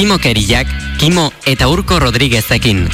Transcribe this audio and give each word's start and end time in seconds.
Urkimo 0.00 0.16
Keriak, 0.16 0.66
Kimo 0.96 1.26
eta 1.44 1.66
Urko 1.68 1.98
Rodriguezekin. 2.00 2.86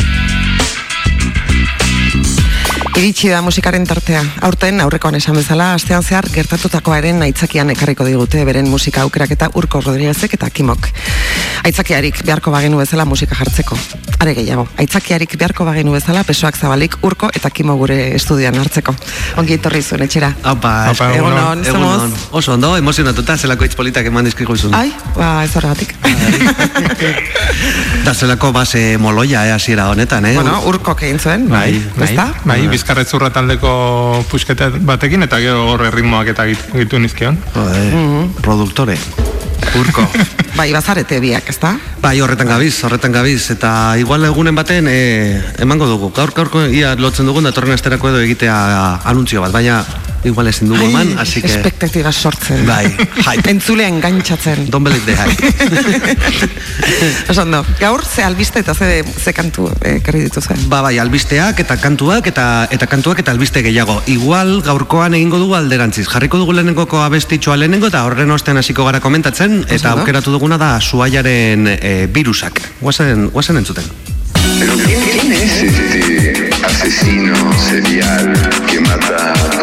Iritsi 2.98 3.30
da 3.30 3.39
musikaren 3.46 3.86
tartea. 3.86 4.25
Aurten 4.43 4.82
aurrekoan 4.82 5.14
esan 5.14 5.39
bezala, 5.39 5.68
astean 5.79 6.03
zehar 6.03 6.27
gertatutakoaren 6.34 7.22
aitzakian 7.29 7.71
ekarriko 7.77 8.08
digute 8.08 8.43
beren 8.48 8.66
musika 8.66 9.04
aukerak 9.07 9.36
eta 9.36 9.53
Urko 9.54 9.84
Rodriguezek 9.86 10.34
eta 10.34 10.50
Kimok. 10.50 10.90
Aitzakiarik 11.66 12.20
beharko 12.22 12.52
bagenu 12.54 12.79
bezala 12.79 13.04
musika 13.04 13.34
jartzeko. 13.34 13.74
Are 14.22 14.32
gehiago, 14.36 14.68
aitzakiarik 14.79 15.32
beharko 15.38 15.64
bagenu 15.66 15.93
bezala 15.96 16.22
pesoak 16.24 16.54
zabalik 16.57 16.94
Urko 17.04 17.26
eta 17.34 17.50
Kimo 17.50 17.74
gure 17.80 17.96
estudioan 18.14 18.54
hartzeko. 18.61 18.94
Ongi 19.43 19.57
etorri 19.58 19.82
zuen 19.82 20.04
etxera. 20.07 20.30
Apa, 20.46 20.72
Apa, 20.93 21.08
Egun 21.16 21.32
egunon. 21.32 21.48
on, 21.50 21.64
egun 21.66 21.80
somos... 21.80 22.02
on. 22.04 22.14
Oso 22.38 22.54
ondo, 22.54 22.71
emozionatuta, 22.79 23.36
zelako 23.36 23.66
hitz 23.66 23.74
politak 23.76 24.07
eman 24.12 24.24
dizkigu 24.30 24.54
izun. 24.54 24.74
Ai, 24.79 24.93
ba, 25.16 25.43
ez 25.44 25.50
horregatik. 25.58 25.96
Da 28.07 28.12
zelako 28.14 28.52
base 28.54 28.96
moloia, 29.02 29.43
eh, 29.48 29.52
hasiera 29.52 29.88
honetan, 29.90 30.26
eh? 30.30 30.35
bueno, 30.38 30.60
Urko 30.71 30.94
egin 31.02 31.18
zuen, 31.18 31.48
Bai, 31.50 31.82
bai, 31.96 32.08
ezta? 32.12 32.28
bai, 32.46 32.60
bizkarretzurra 32.70 33.30
taldeko 33.34 34.24
pusketa 34.30 34.70
batekin 34.86 35.27
eta 35.27 35.41
gero 35.42 35.66
horre 35.72 35.91
ritmoak 35.91 36.30
eta 36.30 36.46
git- 36.46 36.69
gitu 36.78 37.00
nizkion. 37.02 37.38
Joder, 37.55 37.96
produktore. 38.46 38.96
Urko. 39.80 40.06
Bai, 40.56 40.70
bazarete 40.72 41.19
biak, 41.20 41.50
ezta? 41.52 41.74
Bai, 42.00 42.14
horretan 42.24 42.48
gabiz, 42.48 42.72
horretan 42.88 43.12
gabiz, 43.12 43.50
eta 43.52 43.70
igual 44.00 44.24
egunen 44.24 44.56
baten 44.56 44.88
e, 44.88 44.96
emango 45.60 45.84
dugu. 45.90 46.08
Gaur, 46.16 46.32
gaurko 46.32 46.64
ia 46.72 46.94
lotzen 46.96 47.28
dugun 47.28 47.44
datorren 47.44 47.76
asterako 47.76 48.14
edo 48.14 48.24
egitea 48.24 48.56
anuntzio 49.12 49.44
bat, 49.44 49.52
baina 49.52 49.82
igual 50.26 50.48
ezin 50.48 50.68
dugu 50.68 50.82
eman, 50.88 51.18
así 51.18 51.40
que... 51.40 51.46
Espektatiba 51.46 52.12
sortzen. 52.12 52.66
Bai, 52.66 52.86
hype. 52.88 53.50
Entzulea 53.54 53.88
engantzatzen. 53.88 54.66
Don't 54.70 54.84
believe 54.84 55.04
the 55.06 55.16
hype. 55.16 56.50
Oso 57.30 57.42
ondo, 57.42 57.64
gaur 57.80 58.04
ze 58.04 58.22
albiste 58.22 58.60
eta 58.60 58.74
ze, 58.74 59.04
ze 59.04 59.32
kantu 59.32 59.70
eh, 59.80 59.96
ekarri 60.00 60.24
dituzuen. 60.26 60.68
Ba, 60.68 60.80
bai, 60.82 60.98
albisteak 60.98 61.60
eta 61.62 61.76
kantuak 61.80 62.26
eta 62.26 62.68
eta 62.70 62.86
kantuak 62.86 63.20
eta 63.22 63.30
albiste 63.30 63.62
gehiago. 63.62 64.00
Igual 64.06 64.62
gaurkoan 64.66 65.14
egingo 65.14 65.38
dugu 65.42 65.54
alderantziz. 65.58 66.08
Jarriko 66.10 66.38
dugu 66.42 66.56
lehenengoko 66.56 67.02
abestitxoa 67.04 67.56
lehenengo 67.60 67.91
eta 67.92 68.04
horren 68.06 68.30
ostean 68.34 68.58
hasiko 68.58 68.84
gara 68.88 69.00
komentatzen 69.00 69.64
eta 69.68 69.94
aukeratu 69.94 70.34
duguna 70.47 70.58
da 70.58 70.80
suaiaren 70.80 71.66
e, 71.66 72.06
virusak. 72.06 72.61
Guazen, 72.80 73.30
guazen 73.34 73.56
entzuten. 73.56 73.84
Pero 74.61 74.77
¿quién, 74.77 75.00
quién 75.11 75.33
es 75.33 75.62
este 75.62 76.50
asesino 76.64 77.34
serial 77.58 78.33
que 78.70 78.80
mata 78.80 79.55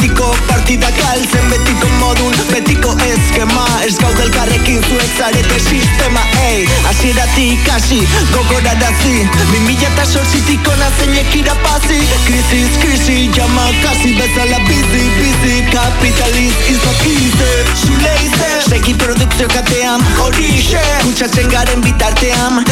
betiko 0.00 0.34
partida 0.48 0.88
galtzen 0.96 1.48
Betiko 1.50 1.88
modun, 2.00 2.32
betiko 2.50 2.92
eskema. 3.04 3.64
Ez 3.84 3.96
gaude 3.98 4.22
elkarrekin 4.22 4.82
zuek 4.88 5.10
zarete 5.18 5.58
sistema 5.60 6.22
Ei, 6.46 6.68
asieratik 6.88 7.68
hasi, 7.68 8.00
gogorarazi. 8.32 9.26
Bi 9.52 9.60
mila 9.66 9.88
eta 9.90 10.06
sortzitik 10.06 10.68
ona 10.72 10.88
zeinek 10.98 11.34
irapazi 11.36 12.00
Krisis, 12.26 12.78
krisi, 12.82 13.30
jama 13.36 13.66
kasi 13.82 14.14
bezala 14.16 14.60
bizi, 14.68 15.04
bizi. 15.18 15.56
Kapitaliz 15.72 16.54
izakize, 16.72 17.50
zule 17.84 18.14
ize 18.24 18.50
Seki 18.68 18.94
produkzio 18.94 19.48
katean, 19.52 20.04
horixe. 20.20 20.80
Kutsatzen 21.04 21.48
garen 21.52 21.84
bitartean, 21.84 22.62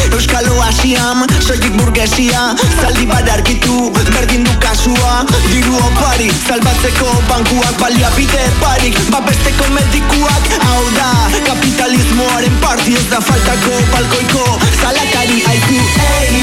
Asiam 0.89 1.21
Soilik 1.37 1.73
burgesia, 1.77 2.55
zaldi 2.81 3.05
badarkitu 3.05 3.93
Berdin 4.09 4.41
du 4.43 4.53
kasua, 4.57 5.21
diru 5.45 5.75
opari 5.77 6.31
Salbatzeko 6.33 7.13
bankuak 7.29 7.77
baliabide 7.77 8.49
parik. 8.57 8.97
Babesteko 9.13 9.69
medikuak, 9.69 10.49
hau 10.65 10.85
da 10.97 11.11
Kapitalismoaren 11.45 12.57
parti. 12.61 12.95
Ez 12.97 13.05
da 13.11 13.21
faltako 13.21 13.77
balkoiko 13.93 14.57
Zalakari 14.81 15.43
aizu, 15.51 15.77
ei, 16.09 16.41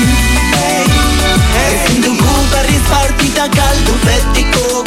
ei 0.62 0.86
Ezin 1.66 2.06
dugu 2.06 2.38
berriz 2.54 2.84
partita 2.86 3.48
galdu 3.50 3.98
betiko 4.06 4.84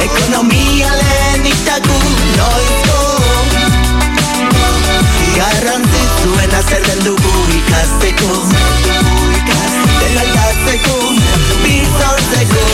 Ekonomia 0.00 0.96
lehenik 0.96 1.60
dagu 1.68 2.00
noizko 2.38 2.84
Garrantzizuena 6.24 6.62
zer 6.62 6.82
den 6.86 7.04
dugu 7.04 7.32
ikasteko. 7.52 8.28
Den 10.00 10.18
aldatzeko, 10.18 10.96
bizortzeko 11.62 12.64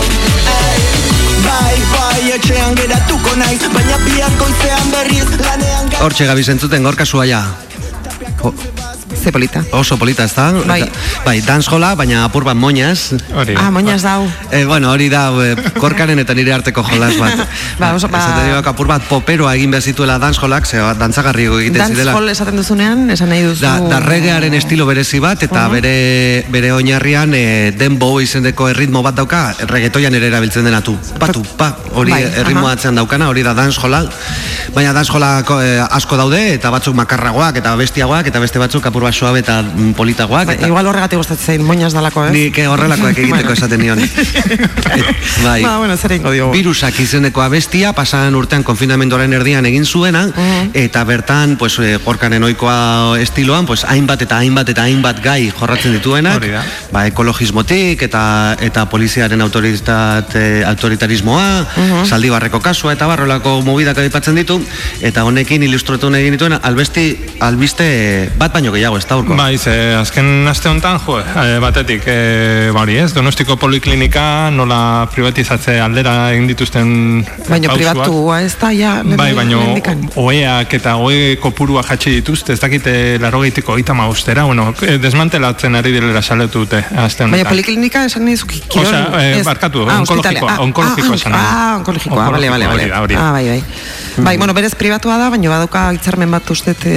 Bai, 1.44 1.77
bai, 1.93 2.33
etxean 2.37 2.77
geratuko 2.78 3.34
naiz 3.41 3.62
Baina 3.75 3.99
bihar 4.05 4.37
goizean 4.38 4.93
berriz 4.94 5.31
lanean 5.41 5.91
Hortxe 6.00 6.28
gabiz 6.31 6.49
entzuten 6.55 6.87
gorka 6.87 7.06
suaia. 7.06 7.43
Ze 9.22 9.31
polita. 9.32 9.62
oso 9.72 9.98
polita 9.98 10.25
ez 10.25 10.34
da? 10.34 10.50
Bai. 10.66 10.88
Bai, 11.25 11.41
dansjola, 11.44 11.94
baina 11.94 12.25
apur 12.25 12.44
bat 12.44 12.56
moñaz. 12.56 13.12
Hori. 13.34 13.54
Ah, 13.56 13.70
moñaz 13.70 14.03
dau. 14.03 14.25
E, 14.50 14.64
bueno, 14.64 14.91
hori 14.91 15.08
da 15.12 15.28
e, 15.44 15.54
korkaren 15.78 16.19
eta 16.19 16.32
nire 16.34 16.53
arteko 16.54 16.82
jolas 16.82 17.19
bat. 17.19 17.36
Ba, 17.81 17.92
oso, 17.94 18.08
ba- 18.08 18.19
Esaten 18.20 18.47
dira, 18.48 18.62
apur 18.64 18.86
bat 18.88 19.03
poperoa 19.08 19.54
egin 19.56 19.70
behar 19.70 19.82
zituela 19.82 20.19
dansjolak, 20.19 20.66
ze 20.66 20.78
dantzagarri 20.98 21.44
egiten 21.47 21.78
Dance 21.78 21.94
zirela. 21.94 22.12
hall 22.16 22.28
esaten 22.28 22.56
duzunean, 22.56 23.10
esan 23.10 23.28
nahi 23.28 23.42
duzu... 23.44 23.60
Da, 23.62 23.76
da 23.81 24.00
regearen 24.00 24.54
estilo 24.54 24.86
berezi 24.86 25.20
bat 25.20 25.42
eta 25.42 25.66
bere 25.69 26.44
bere 26.48 26.72
oinarrian 26.72 27.32
e, 27.34 27.72
dembo 27.76 28.20
izendeko 28.20 28.69
erritmo 28.69 29.02
bat 29.02 29.14
dauka 29.20 29.54
reggaetoian 29.69 30.14
ere 30.14 30.26
erabiltzen 30.32 30.64
dena 30.64 30.81
tu 30.84 30.97
patu 31.19 31.42
pa 31.56 31.75
hori 31.94 32.12
Bai, 32.12 32.22
erritmo 32.42 32.69
atzean 32.69 32.94
daukana 32.97 33.28
hori 33.28 33.42
da 33.42 33.54
dancehalla 33.54 34.02
baina 34.75 34.92
dancehalla 34.97 35.44
e, 35.64 35.70
asko 35.91 36.16
daude 36.20 36.41
eta 36.54 36.70
batzuk 36.70 36.94
makarragoak 36.94 37.56
eta 37.62 37.75
bestiagoak 37.76 38.26
eta 38.32 38.41
beste 38.41 38.58
batzuk 38.62 38.87
apur 38.87 39.02
suabe 39.12 39.41
eta 39.41 39.60
mm, 39.62 39.93
politagoak 39.98 40.47
Ba, 40.47 40.54
eta 40.54 40.69
igual 40.69 40.87
horregatik 40.87 41.19
gustatzen 41.21 41.56
zain, 41.56 41.65
moñaz 41.66 41.93
dalako, 41.93 42.25
ez? 42.28 42.32
Nik 42.34 42.59
eh, 42.59 42.66
horrelakoak 42.71 43.19
egiteko 43.19 43.53
esaten 43.59 43.81
nion. 43.82 44.00
bai. 45.47 45.62
Ba, 45.62 45.76
bueno, 45.78 45.97
zer 45.97 46.15
egingo 46.16 46.32
diogu. 46.34 46.53
Virusak 46.54 47.00
izeneko 47.03 47.43
abestia, 47.44 47.93
pasadan 47.97 48.37
urtean 48.38 48.65
konfinamenduaren 48.66 49.32
erdian 49.37 49.66
egin 49.69 49.87
zuena, 49.87 50.26
eta 50.75 51.04
bertan, 51.09 51.56
pues, 51.60 51.78
eh, 51.81 51.99
gorkanen 52.04 52.44
ohikoa 52.47 53.19
estiloan, 53.20 53.66
pues, 53.66 53.84
hainbat 53.84 54.22
eta 54.26 54.38
hainbat 54.38 54.69
eta 54.72 54.87
hainbat 54.88 55.22
gai 55.25 55.50
jorratzen 55.50 55.97
dituenak, 55.99 56.47
ba, 56.93 57.06
ekologismotik, 57.10 58.03
eta 58.09 58.22
eta 58.60 58.87
poliziaren 58.91 59.41
autoritate, 59.41 60.65
autoritarismoa, 60.69 61.49
saldibarreko 62.06 62.60
kasua, 62.65 62.94
eta 62.97 63.09
barrolako 63.10 63.60
mobidak 63.66 63.99
aipatzen 63.99 64.38
ditu, 64.41 64.60
eta 65.00 65.25
honekin 65.25 65.62
ilustratu 65.66 66.10
nahi 66.10 66.26
egin 66.26 66.38
dituen, 66.38 66.59
albesti, 66.62 67.06
albiste 67.41 67.90
bat 68.38 68.52
baino 68.55 68.73
gehiago, 68.73 69.00
ez 69.00 69.06
da 69.08 69.17
urko? 69.20 69.37
Bai, 69.38 69.56
ze 69.58 69.73
azken 69.97 70.49
aste 70.50 70.69
honetan, 70.70 71.00
jo, 71.05 71.19
eh, 71.20 71.58
batetik, 71.62 72.06
eh, 72.06 72.70
ba 72.75 72.85
hori 72.85 72.99
ez, 73.00 73.11
donostiko 73.17 73.56
poliklinika 73.61 74.25
nola 74.55 75.08
privatizatze 75.12 75.79
aldera 75.81 76.14
egin 76.35 76.47
dituzten 76.50 76.93
Baina 77.49 77.73
privatua 77.75 78.41
ez 78.44 78.55
da, 78.61 78.73
ja, 78.76 78.99
Bai, 79.05 79.32
lehendikan. 79.35 80.06
oeak 80.20 80.75
eta 80.81 80.97
oe 81.00 81.37
kopurua 81.43 81.82
jatxe 81.87 82.14
dituzte, 82.19 82.52
ez 82.52 82.61
dakite 82.61 83.19
larogeitiko 83.23 83.73
oita 83.79 83.97
maustera, 83.97 84.44
bueno, 84.44 84.75
eh, 84.82 84.99
desmantelatzen 85.02 85.81
ari 85.81 85.93
direla 85.97 86.23
saletu 86.23 86.67
dute 86.67 86.82
aste 86.85 87.25
honetan. 87.25 87.38
Baina 87.38 87.49
poliklinika 87.49 88.05
esan 88.08 88.25
nahi 88.29 88.37
zuki 88.37 88.62
kirol... 88.69 88.87
Osea, 88.87 89.06
eh, 89.20 89.38
ez. 89.41 89.47
barkatu, 89.47 89.87
Ah, 89.91 90.00
onkologikoa. 90.00 90.52
Ah, 90.52 90.61
onkologikoa 90.61 91.14
ah, 91.14 91.19
esan 91.19 91.32
nahi. 91.32 91.49
Ah, 91.49 91.75
onkologikoa, 91.81 92.31
bale, 92.31 92.50
bale, 92.50 92.67
bale. 92.67 93.17
Ah, 93.17 93.32
bai, 93.32 93.49
bai. 93.49 93.62
Bai, 94.20 94.37
bueno, 94.37 94.55
berez 94.55 94.75
privatua 94.75 95.17
da, 95.19 95.31
baina 95.32 95.50
badauka 95.52 95.87
hitzarmen 95.97 96.31
bat 96.35 96.50
uste 96.52 96.75
e, 96.85 96.97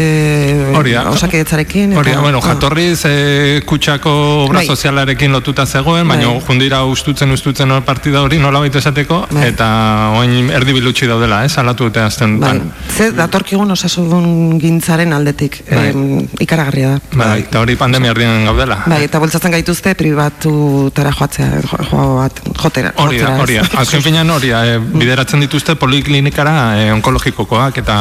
osakidetzarekin. 1.07 1.92
Hori, 1.95 2.11
eta- 2.11 2.21
bueno, 2.21 2.41
jatorriz 2.41 3.03
e, 3.05 3.61
kutsako 3.65 4.11
obra 4.45 4.59
Bai. 4.59 4.67
sozialarekin 4.67 5.31
lotuta 5.31 5.65
zegoen, 5.65 6.07
baina 6.07 6.27
Bai. 6.27 6.41
jundira 6.47 6.83
ustutzen 6.85 7.31
ustutzen 7.31 7.71
hor 7.71 7.83
partida 7.83 8.21
hori 8.21 8.37
nola 8.39 8.59
baita 8.59 8.79
esateko, 8.79 9.27
Bai. 9.31 9.47
eta 9.49 10.11
oin 10.17 10.49
erdi 10.51 10.73
bilutsi 10.73 11.07
daudela, 11.07 11.43
eh, 11.45 11.49
salatu 11.49 11.85
dute 11.85 11.99
azten. 11.99 12.39
Bai, 12.39 12.61
ze 12.95 13.11
datorkigun 13.11 13.71
osasun 13.71 14.59
gintzaren 14.59 15.13
aldetik 15.13 15.63
Bai. 15.69 15.87
em, 15.89 16.27
ikaragarria 16.39 16.89
da. 16.89 16.99
Bai, 17.13 17.39
eta 17.41 17.59
hori 17.61 17.75
pandemia 17.75 18.11
erdian 18.11 18.45
gaudela. 18.45 18.83
Bai, 18.87 19.03
eta 19.03 19.19
bultzatzen 19.19 19.51
gaituzte 19.51 19.95
pribatutara 19.95 21.11
joatzea, 21.11 21.61
jo, 21.91 22.15
bat, 22.17 22.39
jotera. 22.61 22.93
Hori 22.97 23.19
da, 23.19 23.37
hori 23.41 23.55
da. 23.55 23.67
Azken 23.77 24.01
finean 24.01 24.29
hori 24.29 24.49
da, 24.49 24.65
e, 24.65 24.79
bideratzen 24.79 25.39
dituzte 25.39 25.75
poliklinikara 25.75 26.55
e, 26.79 26.91
onkologikokoak 26.93 27.77
eta 27.77 27.97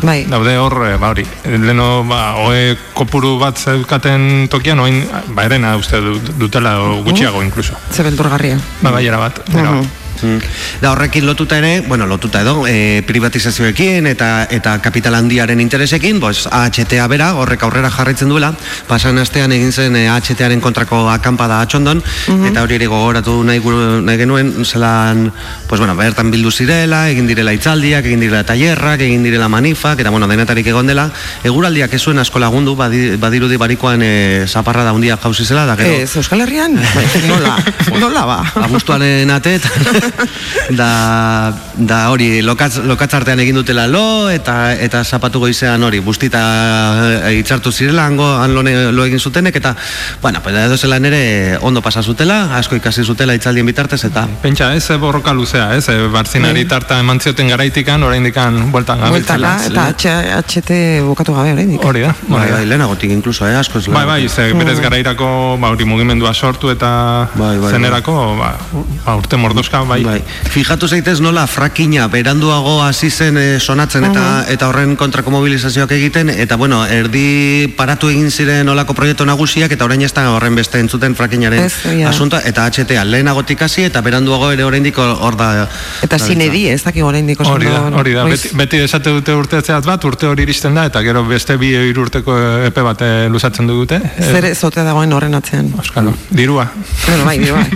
Bai. 0.00 0.24
Daude 0.30 0.56
hor, 0.58 0.86
eh, 0.86 0.96
ba 0.96 1.08
hori, 1.10 1.24
leno, 1.44 2.04
ba, 2.06 2.36
oe 2.46 2.76
kopuru 2.94 3.38
bat 3.40 3.58
zeukaten 3.58 4.46
tokian, 4.48 4.78
oin, 4.78 5.02
ba, 5.34 5.44
erena 5.44 5.76
uste 5.76 5.98
du- 6.00 6.20
dutela, 6.38 6.78
o 6.80 7.02
gutxiago 7.02 7.42
inkluso. 7.42 7.74
Ze 7.90 8.02
beldurgarria. 8.02 8.58
Ba, 8.80 8.90
bai, 8.90 9.08
bat. 9.08 9.08
era 9.08 9.18
bat. 9.18 10.07
Mm. 10.22 10.38
Da 10.82 10.92
horrekin 10.92 11.26
lotuta 11.26 11.58
ere, 11.58 11.80
bueno, 11.86 12.06
lotuta 12.06 12.40
edo, 12.42 12.66
e, 12.66 13.02
privatizazioekin 13.06 14.06
eta 14.10 14.46
eta 14.50 14.78
kapital 14.82 15.14
handiaren 15.14 15.60
interesekin, 15.60 16.20
pues 16.20 16.46
AHTA 16.50 17.06
bera 17.08 17.32
horrek 17.34 17.62
aurrera 17.62 17.90
jarraitzen 17.90 18.28
duela. 18.28 18.52
Pasan 18.88 19.18
astean 19.18 19.52
egin 19.52 19.72
zen 19.72 19.96
e, 19.96 20.08
AHTaren 20.08 20.60
kontrako 20.60 21.08
akampada 21.10 21.60
atxondon 21.62 22.02
eta 22.48 22.62
hori 22.62 22.74
ere 22.78 22.86
gogoratu 22.86 23.42
nahi, 23.44 23.58
guru- 23.62 24.00
nahi 24.02 24.18
genuen 24.18 24.64
zelan, 24.64 25.32
pues 25.68 25.80
bueno, 25.80 25.94
bertan 25.96 26.30
bildu 26.30 26.50
zirela, 26.50 27.08
egin 27.10 27.26
direla 27.26 27.52
itzaldiak, 27.56 28.04
egin 28.04 28.20
direla 28.20 28.44
tailerrak, 28.44 29.00
egin 29.06 29.22
direla 29.22 29.48
manifak 29.48 30.00
eta 30.00 30.10
bueno, 30.10 30.26
denetarik 30.28 30.66
egon 30.66 30.86
dela. 30.86 31.08
Eguraldiak 31.44 31.92
ez 31.94 32.02
zuen 32.02 32.18
asko 32.18 32.38
lagundu, 32.38 32.74
badi, 32.76 33.16
badirudi 33.16 33.56
barikoan 33.56 34.02
e, 34.02 34.44
zaparra 34.46 34.84
da 34.84 34.90
handia 34.90 35.16
jauzi 35.22 35.44
zela 35.44 35.64
da 35.66 35.76
gero. 35.76 35.94
Ez, 36.02 36.16
Euskal 36.16 36.40
Herrian? 36.42 36.74
Nola? 37.30 37.56
Nola 37.98 38.24
ba? 38.26 38.38
abuztuaren 38.68 39.30
atet 39.30 39.62
da, 40.70 41.52
da 41.76 41.98
hori 42.10 42.42
lokatz, 42.42 42.78
lokatzartean 42.84 43.40
egin 43.40 43.56
dutela 43.58 43.86
lo 43.86 44.28
eta 44.30 44.74
eta 44.74 45.02
zapatu 45.04 45.40
goizean 45.42 45.82
hori 45.82 46.00
bustita 46.04 46.42
e, 47.28 47.34
itzartu 47.40 47.72
zirela 47.72 48.06
hango 48.06 48.26
han 48.40 48.54
lo, 48.54 48.62
lo 48.92 49.04
egin 49.04 49.20
zutenek 49.20 49.56
eta 49.56 49.74
bueno 50.22 50.40
pues 50.42 50.54
edo 50.56 50.76
zelan 50.76 51.04
ere 51.04 51.58
ondo 51.60 51.82
pasa 51.82 52.02
zutela 52.02 52.56
asko 52.58 52.76
ikasi 52.76 53.04
zutela 53.04 53.34
itzaldien 53.34 53.66
bitartez 53.66 54.02
eta 54.04 54.26
Pentsa, 54.42 54.74
ez, 54.74 54.88
eh, 54.90 54.96
borroka 54.96 55.32
luzea, 55.34 55.74
ez, 55.76 55.88
eh, 55.88 56.08
barzinari 56.12 56.64
tarta 56.64 56.98
eman 57.00 57.20
zioten 57.20 57.48
garaitikan, 57.48 58.02
oraindikan 58.02 58.70
bueltan 58.72 59.00
gabiltzela. 59.00 59.56
Bueltaka 59.58 59.88
eta 59.90 60.08
H- 60.38 60.58
HT 60.58 60.70
bukatu 61.06 61.34
gabe 61.34 61.52
oraindik. 61.52 61.84
Hori 61.84 62.00
da, 62.04 62.14
bai, 62.28 62.40
hori 62.40 62.50
da. 62.50 62.56
bai, 62.56 62.66
lehenagotik 62.66 63.10
inkluso, 63.10 63.46
eh, 63.48 63.56
asko 63.56 63.78
ez 63.78 63.88
Bai, 63.88 64.04
bai, 64.06 64.28
ze 64.28 64.52
berez 64.52 64.78
garairako 64.80 65.56
ba, 65.60 65.70
hori 65.74 65.84
mugimendua 65.84 66.34
sortu 66.34 66.70
eta 66.70 67.28
Bai, 67.34 67.56
bai, 67.58 67.72
zenerako 67.72 68.36
ba, 68.38 68.52
ba, 69.04 69.16
urte 69.16 69.36
mordoska 69.36 69.82
bai. 69.88 69.97
Bai. 70.04 70.22
Fijatu 70.50 70.88
zaitez 70.88 71.18
nola 71.20 71.46
frakina 71.46 72.08
beranduago 72.08 72.78
hasi 72.82 73.10
zen 73.10 73.38
eh, 73.38 73.58
sonatzen 73.60 74.04
eta 74.10 74.24
eta 74.48 74.68
horren 74.68 74.96
kontrako 74.96 75.32
mobilizazioak 75.34 75.92
egiten 75.96 76.30
eta 76.30 76.56
bueno, 76.56 76.84
erdi 76.86 77.68
paratu 77.76 78.10
egin 78.12 78.30
ziren 78.30 78.68
olako 78.68 78.94
proiektu 78.94 79.26
nagusiak 79.28 79.72
eta 79.72 79.84
orain 79.84 80.02
ez 80.02 80.12
da 80.14 80.28
horren 80.32 80.54
beste 80.58 80.80
entzuten 80.80 81.14
frakinaren 81.18 81.64
Ez, 81.66 81.72
ja. 81.98 82.08
asuntoa 82.10 82.40
eta 82.48 82.68
HTA 82.68 83.04
lehenagotik 83.04 83.62
hasi 83.62 83.84
eta 83.88 84.02
beranduago 84.04 84.50
ere 84.52 84.64
oraindik 84.64 84.98
hor 84.98 85.36
da 85.36 85.68
Eta 86.02 86.18
sinedi, 86.18 86.66
ez 86.68 86.82
dakik 86.84 87.04
oraindik 87.04 87.40
oso 87.40 87.56
Hori 87.56 87.70
da, 87.70 87.82
hori 88.00 88.14
da. 88.14 88.24
Beti, 88.28 88.50
beti 88.56 88.82
esate 88.84 89.12
dute 89.14 89.34
urte 89.34 89.60
zehatz 89.62 89.84
bat, 89.86 90.04
urte 90.04 90.28
hori 90.28 90.44
iristen 90.46 90.76
da, 90.78 90.86
eta 90.90 91.02
gero 91.06 91.24
beste 91.28 91.56
bi 91.60 91.72
hiru 91.74 92.06
urteko 92.06 92.36
epe 92.68 92.84
bat 92.86 93.02
eh, 93.04 93.28
luzatzen 93.32 93.68
dugute. 93.70 94.00
Zer 94.18 94.50
zote 94.54 94.84
dagoen 94.86 95.12
horren 95.12 95.34
atzean. 95.38 95.72
Euskalo, 95.78 96.14
dirua. 96.30 96.68
Bueno, 97.06 97.24
bai, 97.28 97.38
bai. 97.50 97.66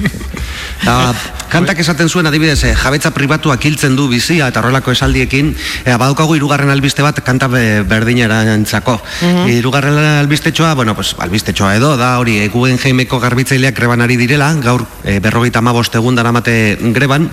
Eta 0.82 0.98
kantak 1.52 1.78
esaten 1.84 2.08
zuen 2.08 2.26
adibidez, 2.26 2.62
eh, 2.64 2.74
jabetza 2.74 3.10
pribatuak 3.12 3.64
hiltzen 3.68 3.96
du 3.96 4.08
bizia 4.08 4.48
eta 4.48 4.62
horrelako 4.62 4.94
esaldiekin, 4.96 5.52
eh, 5.84 5.96
badaukagu 6.00 6.34
hirugarren 6.38 6.70
albiste 6.72 7.02
bat 7.04 7.20
kanta 7.24 7.48
be, 7.52 7.82
berdinerantzako. 7.88 8.98
Hirugarren 9.46 9.98
albistetxoa, 10.22 10.74
bueno, 10.74 10.94
pues 10.94 11.14
albistetxoa 11.18 11.76
edo 11.76 11.96
da 12.00 12.18
hori 12.18 12.38
e, 12.40 12.48
Guggenheimeko 12.48 13.20
garbitzaileak 13.20 13.76
greban 13.76 14.00
ari 14.00 14.16
direla, 14.16 14.52
gaur 14.64 14.86
e, 15.04 15.18
berrogeita 15.20 15.60
amabost 15.60 15.94
egun 15.94 16.16
daramate 16.16 16.78
greban, 16.96 17.28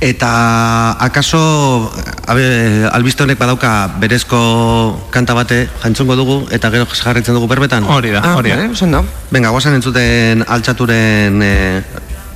eta 0.00 0.92
akaso 1.02 1.90
abe, 2.26 2.86
albiste 2.92 3.24
honek 3.24 3.38
badauka 3.40 3.72
berezko 3.98 5.08
kanta 5.10 5.34
bate 5.34 5.64
jantzongo 5.82 6.14
dugu 6.14 6.36
eta 6.54 6.70
gero 6.70 6.86
jarritzen 6.86 7.34
dugu 7.34 7.48
berbetan. 7.50 7.84
Hori 7.84 8.10
da, 8.14 8.20
Ah, 8.22 8.36
hori 8.36 8.50
da. 8.50 8.68
ondo. 8.82 9.04
Venga, 9.30 9.50
guazen 9.50 9.74
entzuten 9.74 10.44
altxaturen... 10.46 11.42
Eh, 11.42 11.82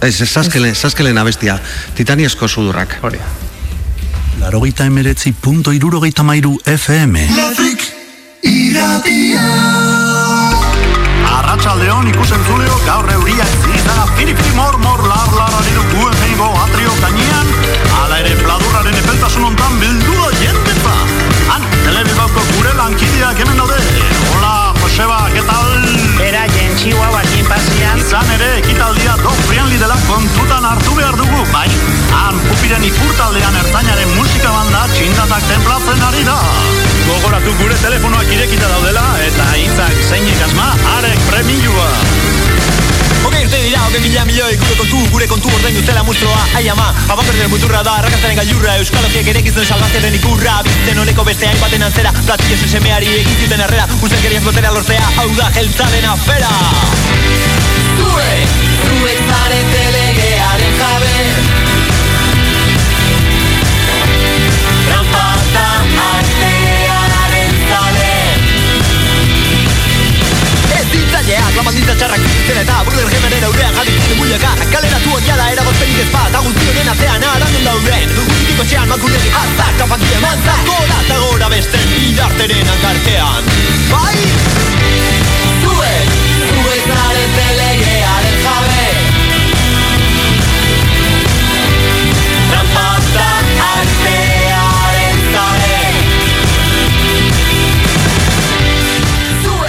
ez, 0.02 0.28
saskelen, 0.28 0.74
saskelen 0.74 1.18
abestia. 1.18 1.58
Titaniezko 1.94 2.48
sudurrak. 2.48 2.98
Hori 3.02 3.18
da. 3.18 3.30
Larogeita 4.42 4.84
emeretzi 4.84 5.32
punto 5.32 5.72
irurogeita 5.72 6.22
mairu 6.26 6.56
FM. 6.66 7.16
Arratxaldeon 11.32 12.08
ikusen 12.10 12.42
zuleo 12.48 12.80
gaur 12.86 13.10
euria 13.12 13.46
zizara 13.60 14.06
firi 14.16 14.34
firi 14.34 14.56
mor 14.56 14.78
mor 14.82 15.04
lar 15.06 15.30
lar 15.36 15.54
ariru 15.60 15.84
guen 15.92 16.18
feigo 16.24 16.48
atrio 16.64 16.96
gainean 17.00 17.54
ala 18.00 18.18
ere 18.18 18.34
pladurraren 18.42 18.98
epeltasun 19.04 19.44
ontan 19.52 19.78
bildua 19.80 20.32
jendetza 20.40 20.96
han 21.52 21.68
telebibauko 21.84 22.46
gure 22.56 22.74
lankideak 22.82 23.44
hemen 23.44 23.62
daude 23.62 23.78
hola 24.32 24.72
Joseba, 24.82 25.30
¿qué 25.32 25.40
tal? 25.42 25.68
Bera 26.18 26.46
jentxiua 26.48 27.10
pasian 27.12 27.41
Izan 28.12 28.28
ere 28.28 28.48
ekitaldia 28.58 29.14
do 29.24 29.30
friendly 29.46 29.78
dela 29.80 29.94
kontutan 30.04 30.66
hartu 30.68 30.92
behar 30.98 31.14
dugu, 31.16 31.38
bai. 31.48 31.64
Han 32.12 32.36
pupiren 32.44 32.84
ipurtaldean 32.84 33.56
ertainaren 33.62 34.12
musika 34.18 34.50
banda 34.52 34.82
txindatak 34.92 35.46
templatzen 35.48 36.04
ari 36.10 36.20
da. 36.26 36.34
Gogoratu 37.06 37.54
gure 37.62 37.78
telefonoak 37.80 38.34
irekita 38.36 38.68
daudela 38.68 39.06
eta 39.30 39.48
hitzak 39.62 40.04
zeinik 40.10 40.44
asma 40.44 40.68
arek 40.98 41.24
premilua. 41.30 41.88
Hogei 43.22 43.46
urte 43.46 43.62
dira, 43.64 43.80
hogei 43.86 44.04
mila 44.04 44.28
milioi 44.28 44.60
gure 44.60 44.76
kontu, 44.82 45.02
gure 45.16 45.32
kontu 45.32 45.56
ordain 45.56 45.80
dutela 45.80 46.04
mustroa. 46.04 46.44
Ai 46.60 46.66
ama, 46.68 46.92
papaperden 47.08 47.48
muturra 47.48 47.80
da, 47.80 47.96
arrakastaren 48.02 48.42
gailurra 48.42 48.76
Euskalokiek 48.84 49.32
ere 49.32 49.46
gizten 49.48 49.64
salbazteren 49.64 50.20
ikurra. 50.20 50.60
Bizten 50.68 51.00
honeko 51.00 51.24
beste 51.32 51.48
hainbaten 51.48 51.88
antzera 51.88 52.12
Platillo 52.20 52.68
semeari 52.76 53.08
egin 53.22 53.46
zuten 53.46 53.68
arrera 53.70 53.88
Usten 54.02 54.42
botera 54.44 54.76
lortzea, 54.76 55.12
hau 55.16 55.30
da 55.40 55.48
jeltzaren 55.56 56.10
afera 56.12 57.71
Zuek, 57.98 58.48
zuek 58.86 59.20
zarete 59.30 59.82
legearen 59.96 60.74
jabe. 60.80 61.16
Trampata 64.86 65.66
artearen 66.06 67.52
zale. 67.70 68.14
Ez 70.78 70.86
ditzaileak, 70.92 71.54
la 71.56 71.62
maldita 71.68 71.94
txarrak 71.94 72.22
zitzen 72.28 72.60
eta 72.62 72.80
Burger 72.86 73.08
Gemeren 73.12 73.44
aurrean 73.48 73.74
jarri 73.78 73.94
zuten 74.00 74.18
buiaka 74.20 74.50
Kaleratu 74.72 75.14
odiala 75.18 75.50
eragozpenik 75.54 76.00
ez 76.02 76.08
bat 76.14 76.34
Aguzti 76.40 76.68
honen 76.70 76.90
atzean 76.92 77.26
arandun 77.30 77.64
dauden 77.68 78.14
Guztiko 78.18 78.66
txean 78.68 78.88
makurregi 78.90 79.30
hartzak 79.40 79.78
Kapatile 79.80 80.18
mantzak 80.24 80.64
Gora 80.68 80.98
eta 81.04 81.18
gora 81.22 81.48
beste 81.52 81.78
bidarteren 81.92 82.72
hankartean. 82.74 83.50
Bai? 83.92 84.18
Zuek, 85.62 86.14
zuek 86.52 86.82
zarete 86.88 87.21
legearen 87.36 87.91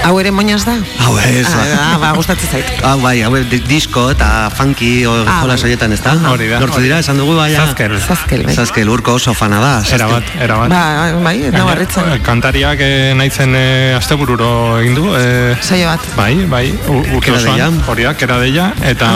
Hau 0.03 0.17
ere 0.19 0.31
moñaz 0.35 0.65
da? 0.67 0.73
Hau 0.99 1.13
ez, 1.17 1.47
Ah, 1.47 1.93
ah, 1.93 1.97
ba, 1.97 2.09
gustatzen 2.11 2.49
zait. 2.51 2.65
Hau 2.83 2.99
bai, 2.99 3.21
hau 3.23 3.31
di- 3.37 3.59
disko 3.63 4.09
eta 4.11 4.49
funky 4.51 5.05
o, 5.05 5.13
Ah, 5.25 5.39
jola 5.41 5.53
bai. 5.53 5.57
saietan, 5.61 5.93
ez 5.93 6.01
da? 6.03 6.11
Hori 6.29 6.47
da, 6.49 6.59
Nortzu 6.59 6.75
hori. 6.79 6.83
dira, 6.89 6.99
esan 6.99 7.17
dugu 7.17 7.35
baina... 7.37 7.65
Zazkel. 7.65 7.95
Zazkel, 8.01 8.43
bai. 8.43 8.53
Zazkel 8.55 8.89
urko 8.89 9.13
oso 9.13 9.33
fana 9.33 9.59
da. 9.61 9.81
Era 9.95 10.07
bat, 10.07 10.23
era 10.41 10.57
bat. 10.57 10.69
Ba, 10.69 11.13
bai, 11.23 11.37
ez 11.47 11.53
da 11.53 11.63
barritzen. 11.63 12.11
Eh, 12.11 12.19
Kantariak 12.21 12.77
eh, 12.83 13.13
naizen 13.15 13.55
eh, 13.55 13.95
astebururo 13.95 14.77
egin 14.81 14.95
du. 14.95 15.07
Eh, 15.15 15.55
Saio 15.61 15.87
bat. 15.87 16.01
Bai, 16.17 16.35
bai, 16.51 16.65
urte 17.15 17.31
osoan, 17.31 17.81
hori 17.87 18.03
da, 18.03 18.13
kera 18.13 18.39
deia, 18.43 18.73
eta 18.83 19.07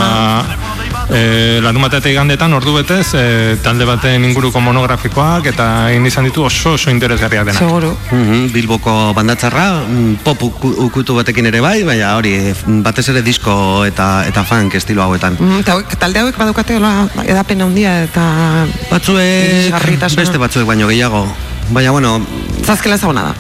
e, 1.10 1.60
larun 1.64 1.82
batetik 1.82 2.16
gandetan 2.16 2.54
ordu 2.54 2.74
betez, 2.76 3.14
e, 3.16 3.56
talde 3.64 3.86
baten 3.88 4.26
inguruko 4.28 4.60
monografikoak, 4.64 5.46
eta 5.54 5.68
egin 5.92 6.06
izan 6.10 6.28
ditu 6.28 6.44
oso 6.44 6.74
oso 6.76 6.92
interesgarriak 6.92 7.46
denak. 7.48 7.60
Seguru. 7.62 7.94
Mhm, 8.12 8.52
Bilboko 8.54 9.14
bandatzarra, 9.16 9.84
mm, 9.88 10.16
pop 10.24 10.42
uku- 10.44 10.74
ukutu 10.88 11.16
batekin 11.16 11.46
ere 11.46 11.62
bai, 11.62 11.84
baina 11.84 12.16
hori, 12.18 12.34
eh, 12.34 12.56
batez 12.84 13.08
ere 13.10 13.22
disko 13.22 13.86
eta 13.86 14.26
eta 14.28 14.44
funk 14.44 14.76
estilo 14.76 15.04
hauetan. 15.04 15.38
Mm, 15.40 15.60
eta 15.64 15.74
hauek, 15.78 15.98
talde 16.00 16.20
hauek 16.20 16.38
badaukate 16.38 16.76
hola 16.78 17.08
edapen 17.26 17.62
handia 17.62 18.04
eta 18.04 18.66
Batzuek, 18.92 19.74
beste 20.16 20.38
batzuek 20.38 20.66
baino 20.68 20.88
gehiago. 20.88 21.26
Baina, 21.70 21.92
bueno, 21.92 22.22
zazkela 22.66 22.96
ezaguna 22.96 23.24
da. 23.24 23.36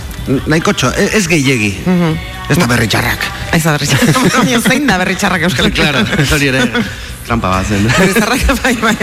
nahiko 0.45 0.73
txo, 0.73 0.91
ez, 0.99 1.13
ez 1.15 1.27
gehiegi. 1.27 1.77
Ez 2.49 2.57
da 2.57 2.67
berri 2.67 2.87
txarrak. 2.87 3.23
Aiza 3.55 3.71
berri 3.71 3.87
txarrak. 3.87 4.33
Baina 4.41 4.59
zein 4.61 4.87
da 4.87 4.97
berri 4.97 5.15
txarrak 5.15 5.41
euskal 5.47 5.71
Claro, 5.71 6.03
hori 6.35 6.47
ere. 6.47 6.61
Trampa 7.27 7.49
bat 7.51 7.67
zen. 7.67 7.83
Berri 7.91 8.13
txarrak, 8.15 8.39
bai, 8.63 8.71
bai, 8.79 8.95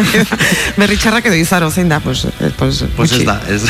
berri 0.78 0.96
txarrak 0.96 1.26
edo 1.28 1.36
izaro, 1.36 1.68
zein 1.70 1.90
da, 1.92 2.00
pues, 2.00 2.24
eh, 2.24 2.50
pues, 2.56 2.84
Pues 2.96 3.12
ez 3.12 3.24
da, 3.26 3.40
ez 3.48 3.62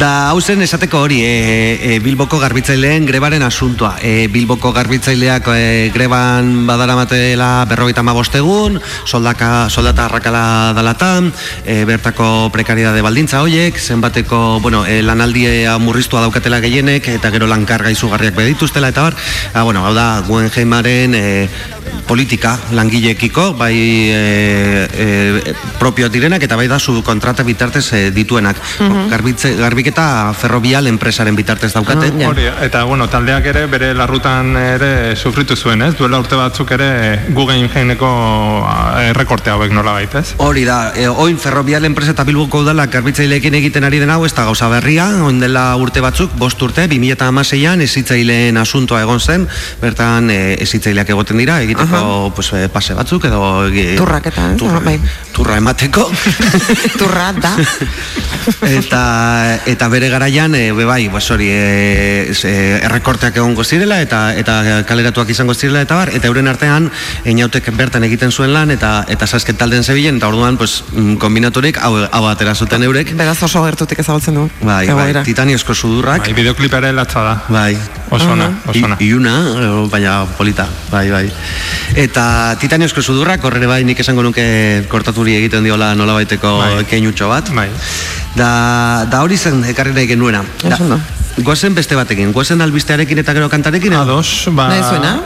da. 0.00 0.30
hau 0.30 0.40
zen 0.40 0.62
esateko 0.64 1.02
hori, 1.04 1.20
e, 1.24 1.76
e, 1.76 1.98
Bilboko 2.00 2.38
garbitzaileen 2.40 3.04
grebaren 3.06 3.42
asuntoa. 3.44 3.98
E, 4.00 4.28
Bilboko 4.32 4.72
garbitzaileak 4.72 5.44
e, 5.52 5.90
greban 5.92 6.66
badaramatela 6.66 7.66
berrogeita 7.68 8.02
egun, 8.38 8.80
soldaka, 9.04 9.68
soldata 9.68 10.06
arrakala 10.06 10.72
dalatan, 10.72 11.32
e, 11.66 11.84
bertako 11.84 12.48
prekaridade 12.52 13.02
baldintza 13.02 13.42
hoiek, 13.42 13.78
zenbateko, 13.78 14.60
bueno, 14.60 14.86
e, 14.86 15.02
lanaldia 15.02 15.76
murriztua 15.78 16.22
daukatela 16.22 16.60
gehienek, 16.60 17.08
eta 17.08 17.30
gero 17.30 17.46
lankarga 17.46 17.90
izugarriak 17.90 18.34
bedituztela, 18.34 18.88
eta 18.88 19.02
bar, 19.02 19.14
ah, 19.52 19.64
bueno, 19.64 19.84
hau 19.84 19.92
da, 19.92 20.22
Guggenheimaren 20.26 21.14
e, 21.14 21.48
politika 22.08 22.37
langilekiko, 22.72 23.54
bai 23.58 23.74
e, 23.74 24.88
e, 24.92 25.54
propio 25.78 26.08
direnak, 26.08 26.42
eta 26.42 26.56
bai 26.56 26.68
da 26.68 26.78
subkontrata 26.78 27.42
bitartez 27.42 27.92
e, 27.92 28.10
dituenak. 28.14 28.60
Garbitze, 29.10 29.54
garbiketa 29.56 30.32
ferrobial 30.38 30.86
enpresaren 30.86 31.36
bitartez 31.36 31.72
daukate. 31.74 32.12
Ja. 32.18 32.28
Hori, 32.30 32.46
eta 32.64 32.84
bueno, 32.84 33.08
taldeak 33.08 33.46
ere 33.52 33.66
bere 33.66 33.92
larrutan 33.94 34.56
ere 34.56 35.16
sufritu 35.16 35.56
zuen, 35.56 35.82
ez? 35.82 35.94
Duela 35.98 36.20
urte 36.20 36.36
batzuk 36.38 36.70
ere 36.76 36.90
Guggenheimeko 37.34 38.10
errekorte 39.08 39.50
hauek 39.50 39.72
nola 39.74 39.98
ez? 40.02 40.34
Hori 40.38 40.64
da, 40.64 40.92
e, 40.94 41.08
oin 41.08 41.38
ferrobial 41.38 41.84
enpresa 41.88 42.14
eta 42.14 42.24
bilboko 42.28 42.62
udala 42.62 42.86
garbitzaileekin 42.86 43.54
egiten 43.58 43.84
ari 43.84 43.98
den 43.98 44.10
hau, 44.10 44.24
ez 44.26 44.34
da 44.34 44.44
gauza 44.48 44.68
berria, 44.68 45.08
oin 45.24 45.40
dela 45.40 45.70
urte 45.76 46.02
batzuk, 46.04 46.34
bost 46.38 46.62
urte, 46.62 46.86
2008an 46.88 47.82
ezitzaileen 47.84 48.56
asuntoa 48.56 49.02
egon 49.02 49.20
zen, 49.20 49.46
bertan 49.80 50.30
e, 50.30 50.56
ezitzaileak 50.62 51.10
egoten 51.14 51.38
dira, 51.38 51.60
egiteko 51.64 52.27
pues, 52.34 52.52
e, 52.52 52.68
pase 52.68 52.94
batzuk, 52.94 53.24
edo... 53.24 53.66
e, 53.68 53.96
Turraketa, 53.96 54.52
ez? 54.52 54.58
Turra, 54.58 54.80
Bai. 54.80 54.98
turra 55.32 55.56
emateko. 55.56 56.08
Turra 57.00 57.32
da. 57.32 57.54
eta 58.78 59.02
eta 59.66 59.88
bere 59.92 60.08
garaian 60.08 60.54
e, 60.54 60.72
be 60.72 60.84
bai, 60.88 61.08
pues 61.08 61.30
hori, 61.30 61.48
e, 61.50 62.32
e, 62.32 62.54
errekorteak 62.84 63.36
egongo 63.36 63.64
zirela 63.64 64.00
eta 64.02 64.34
eta 64.38 64.84
kaleratuak 64.88 65.30
izango 65.30 65.54
zirela 65.54 65.82
eta 65.84 65.98
bar, 65.98 66.12
eta 66.14 66.30
euren 66.30 66.48
artean 66.48 66.90
einautek 67.24 67.70
bertan 67.76 68.04
egiten 68.08 68.32
zuen 68.32 68.52
lan 68.54 68.72
eta 68.74 69.04
eta 69.08 69.26
sasket 69.26 69.58
talden 69.60 69.84
zebilen 69.84 70.18
eta 70.20 70.28
orduan 70.28 70.56
pues 70.56 70.82
mm, 70.92 71.18
kombinaturik 71.22 71.78
hau 71.82 71.94
hau 72.06 72.24
atera 72.28 72.54
zuten 72.54 72.82
eurek. 72.82 73.14
Beraz 73.18 73.38
oso 73.42 73.62
gertutik 73.64 74.00
ezagutzen 74.04 74.38
du. 74.38 74.48
Bai, 74.62 74.86
bai, 74.88 75.12
titaniozko 75.24 75.74
sudurrak. 75.74 76.26
Bai, 76.26 76.34
bideoklipa 76.36 76.82
ere 76.82 76.92
latza 76.96 77.24
da. 77.24 77.34
Bai. 77.48 77.72
Oso 78.10 78.30
ona, 78.32 78.48
oso 78.66 78.84
ona. 78.84 78.96
I, 79.00 79.10
iuna, 79.10 79.34
eh, 79.60 79.70
baina 79.92 80.14
polita, 80.38 80.66
bai, 80.90 81.08
bai. 81.12 81.26
Eta 81.98 82.17
titaniozko 82.60 83.02
sudurrak, 83.02 83.44
horre 83.44 83.66
bai 83.70 83.82
nik 83.84 84.00
esango 84.00 84.22
nuke 84.26 84.44
kortaturi 84.90 85.36
egiten 85.38 85.66
diola 85.66 85.94
nolabaiteko 85.98 86.54
Bai. 86.58 86.84
keinutxo 86.90 87.28
bat. 87.30 87.52
Bai. 87.54 87.68
Da, 88.36 88.50
da 89.10 89.22
hori 89.24 89.36
zen 89.36 89.64
ekarri 89.64 89.94
nahi 89.96 90.10
genuena. 90.10 90.44
Da. 90.62 90.78
Goazen 91.38 91.74
beste 91.76 91.94
batekin, 91.94 92.32
goazen 92.34 92.60
albistearekin 92.64 93.20
eta 93.22 93.32
gero 93.36 93.48
kantarekin 93.50 93.92
edo? 93.94 94.18
Ados, 94.18 94.48
ba, 94.56 94.66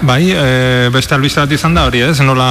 bai, 0.05 0.29
e, 0.29 0.89
beste 0.93 1.15
albiste 1.17 1.41
bat 1.41 1.53
izan 1.57 1.75
da 1.77 1.87
hori 1.89 2.03
ez, 2.05 2.19
nola 2.21 2.49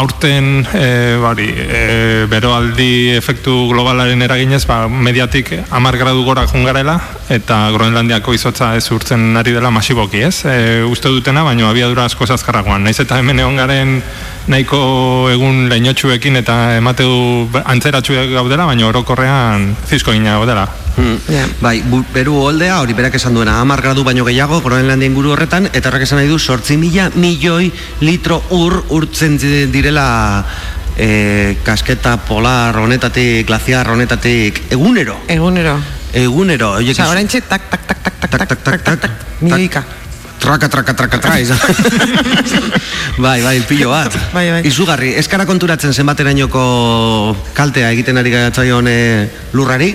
aurten 0.00 0.64
e, 0.72 0.86
bari, 1.20 1.50
e, 1.52 1.82
beroaldi 2.30 3.12
efektu 3.18 3.68
globalaren 3.72 4.24
eraginez, 4.24 4.62
ba, 4.70 4.84
mediatik 4.88 5.52
amar 5.70 5.98
gradu 6.00 6.24
gora 6.24 6.46
jungarela, 6.48 6.96
eta 7.28 7.66
Groenlandiako 7.76 8.34
izotza 8.36 8.72
ez 8.78 8.86
urtzen 8.94 9.34
ari 9.36 9.52
dela 9.52 9.72
masiboki 9.74 10.24
ez, 10.24 10.38
e, 10.48 10.56
uste 10.88 11.12
dutena, 11.12 11.44
baino 11.44 11.68
abiadura 11.68 12.08
asko 12.08 12.24
azkarragoan, 12.24 12.88
naiz 12.88 12.96
eta 13.04 13.20
hemen 13.20 13.44
egon 13.44 13.60
garen 13.60 13.98
nahiko 14.46 15.30
egun 15.32 15.68
leinotxuekin 15.70 16.36
eta 16.42 16.76
emate 16.76 17.04
du 17.06 17.48
antzeratxuek 17.64 18.32
gaudela, 18.34 18.66
baino 18.68 18.88
orokorrean 18.90 19.70
zizko 19.88 20.12
gina 20.12 20.36
gaudela. 20.38 20.66
Mm. 20.96 21.16
Ja. 21.32 21.46
Bai, 21.60 21.80
bu, 21.82 22.04
beru 22.14 22.36
holdea, 22.42 22.76
hori 22.82 22.94
berak 22.94 23.16
esan 23.18 23.34
duena, 23.34 23.56
amar 23.60 23.80
gradu 23.82 24.04
baino 24.04 24.24
gehiago, 24.24 24.60
Groenlandia 24.62 25.08
inguru 25.10 25.32
horretan, 25.34 25.70
eta 25.72 25.88
horrek 25.90 26.04
esan 26.06 26.20
nahi 26.20 26.28
du, 26.30 26.38
sortzi 26.38 26.76
mila 26.78 27.08
milioi 27.16 27.72
litro 28.04 28.42
ur 28.54 28.84
urtzen 28.94 29.38
di- 29.40 29.66
direla 29.72 30.06
e, 30.96 31.56
kasketa 31.64 32.18
polar 32.28 32.76
honetatik, 32.78 33.46
glaziar 33.48 33.90
honetatik, 33.90 34.62
egunero, 34.70 35.18
Egunero. 35.26 35.78
egunero. 36.12 36.76
Osa, 36.78 37.08
orain 37.10 37.26
tak, 37.26 37.48
tak, 37.48 37.66
tak, 37.70 37.86
tak, 37.86 37.98
tak, 38.20 38.30
tak, 38.30 38.48
tak, 38.48 38.62
tak, 38.62 38.82
tak, 38.84 39.00
tak, 39.00 39.10
milioika. 39.40 39.82
Traka, 40.44 40.68
traka, 40.68 40.92
traka, 40.92 41.18
tra, 41.24 41.38
izan. 41.40 41.56
bai, 43.24 43.40
bai, 43.40 43.54
pilo 43.64 43.88
bat. 43.88 44.12
Bai, 44.34 44.44
bai. 44.52 44.60
Izugarri, 44.68 45.14
eskara 45.16 45.46
konturatzen 45.48 45.96
zenbaterainoko 45.96 46.64
kaltea 47.56 47.88
egiten 47.96 48.20
ari 48.20 48.34
gaitzaion 48.34 48.90
e, 48.92 48.98
lurrari, 49.56 49.94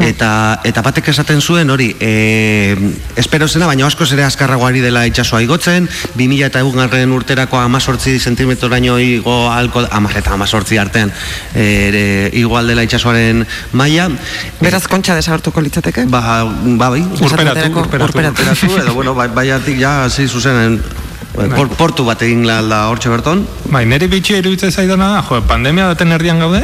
eta, 0.00 0.60
eta 0.64 0.82
batek 0.82 1.08
esaten 1.12 1.40
zuen 1.40 1.70
hori, 1.70 1.90
e, 2.00 2.76
espero 3.16 3.48
zena, 3.48 3.66
baina 3.66 3.86
askoz 3.86 4.10
ere 4.12 4.24
azkarrago 4.24 4.66
ari 4.66 4.80
dela 4.80 5.04
itxasoa 5.06 5.42
igotzen, 5.44 5.88
2000 6.16 6.48
eta 6.48 6.62
egungarren 6.64 7.12
urterako 7.12 7.60
amazortzi 7.60 8.18
zentimetroraino 8.18 8.98
igo 8.98 9.50
alko, 9.52 9.84
amar 9.90 10.16
eta 10.16 10.32
amazortzi 10.32 10.78
artean, 10.80 11.12
e, 11.54 11.66
ere, 11.88 12.04
igual 12.38 12.66
dela 12.66 12.86
itxasoaren 12.86 13.44
maila, 13.72 14.10
Beraz 14.62 14.86
kontxa 14.88 15.16
desagertuko 15.18 15.62
litzateke? 15.64 16.04
Ba, 16.10 16.44
ba 16.78 16.88
bai. 16.90 17.02
Urperatu, 17.02 17.66
urperatu. 17.82 18.04
urperatu. 18.08 18.42
Urperatu, 18.42 18.76
edo, 18.78 18.94
bueno, 18.94 19.14
bai, 19.14 19.28
baiatik 19.28 19.78
ja, 19.80 20.04
hasi 20.04 20.28
zuzenen, 20.28 20.78
por, 21.34 21.68
portu 21.78 22.06
bat 22.06 22.22
egin 22.22 22.46
la, 22.46 22.60
la 22.62 22.84
hortxe 22.90 23.10
berton. 23.12 23.44
Bai, 23.72 23.84
niri 23.90 24.08
bitxia 24.12 24.38
iruditzen 24.42 24.72
zaidana 24.72 25.16
da, 25.16 25.24
jo, 25.26 25.40
pandemia 25.48 25.90
baten 25.92 26.14
erdian 26.14 26.42
gaude, 26.42 26.62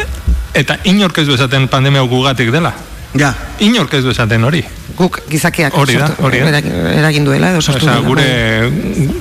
eta 0.59 0.79
inork 0.89 1.19
ez 1.23 1.27
du 1.29 1.35
esaten 1.35 1.69
pandemia 1.73 2.07
gugatik 2.09 2.53
dela. 2.55 2.75
Ja, 3.15 3.35
Inork 3.61 3.95
ez 3.95 4.05
du 4.05 4.11
esaten 4.11 4.45
hori. 4.45 4.61
Guk 4.99 5.21
gizakiak 5.31 5.75
Hori 5.79 5.95
da, 5.95 6.09
sortu- 6.09 6.25
hori 6.27 6.39
da. 6.41 6.49
eragin- 6.51 6.75
eragin 6.99 7.25
duela 7.25 7.51
edo 7.53 7.61
sortu 7.63 7.87
duela, 7.87 8.01
gure, 8.03 8.71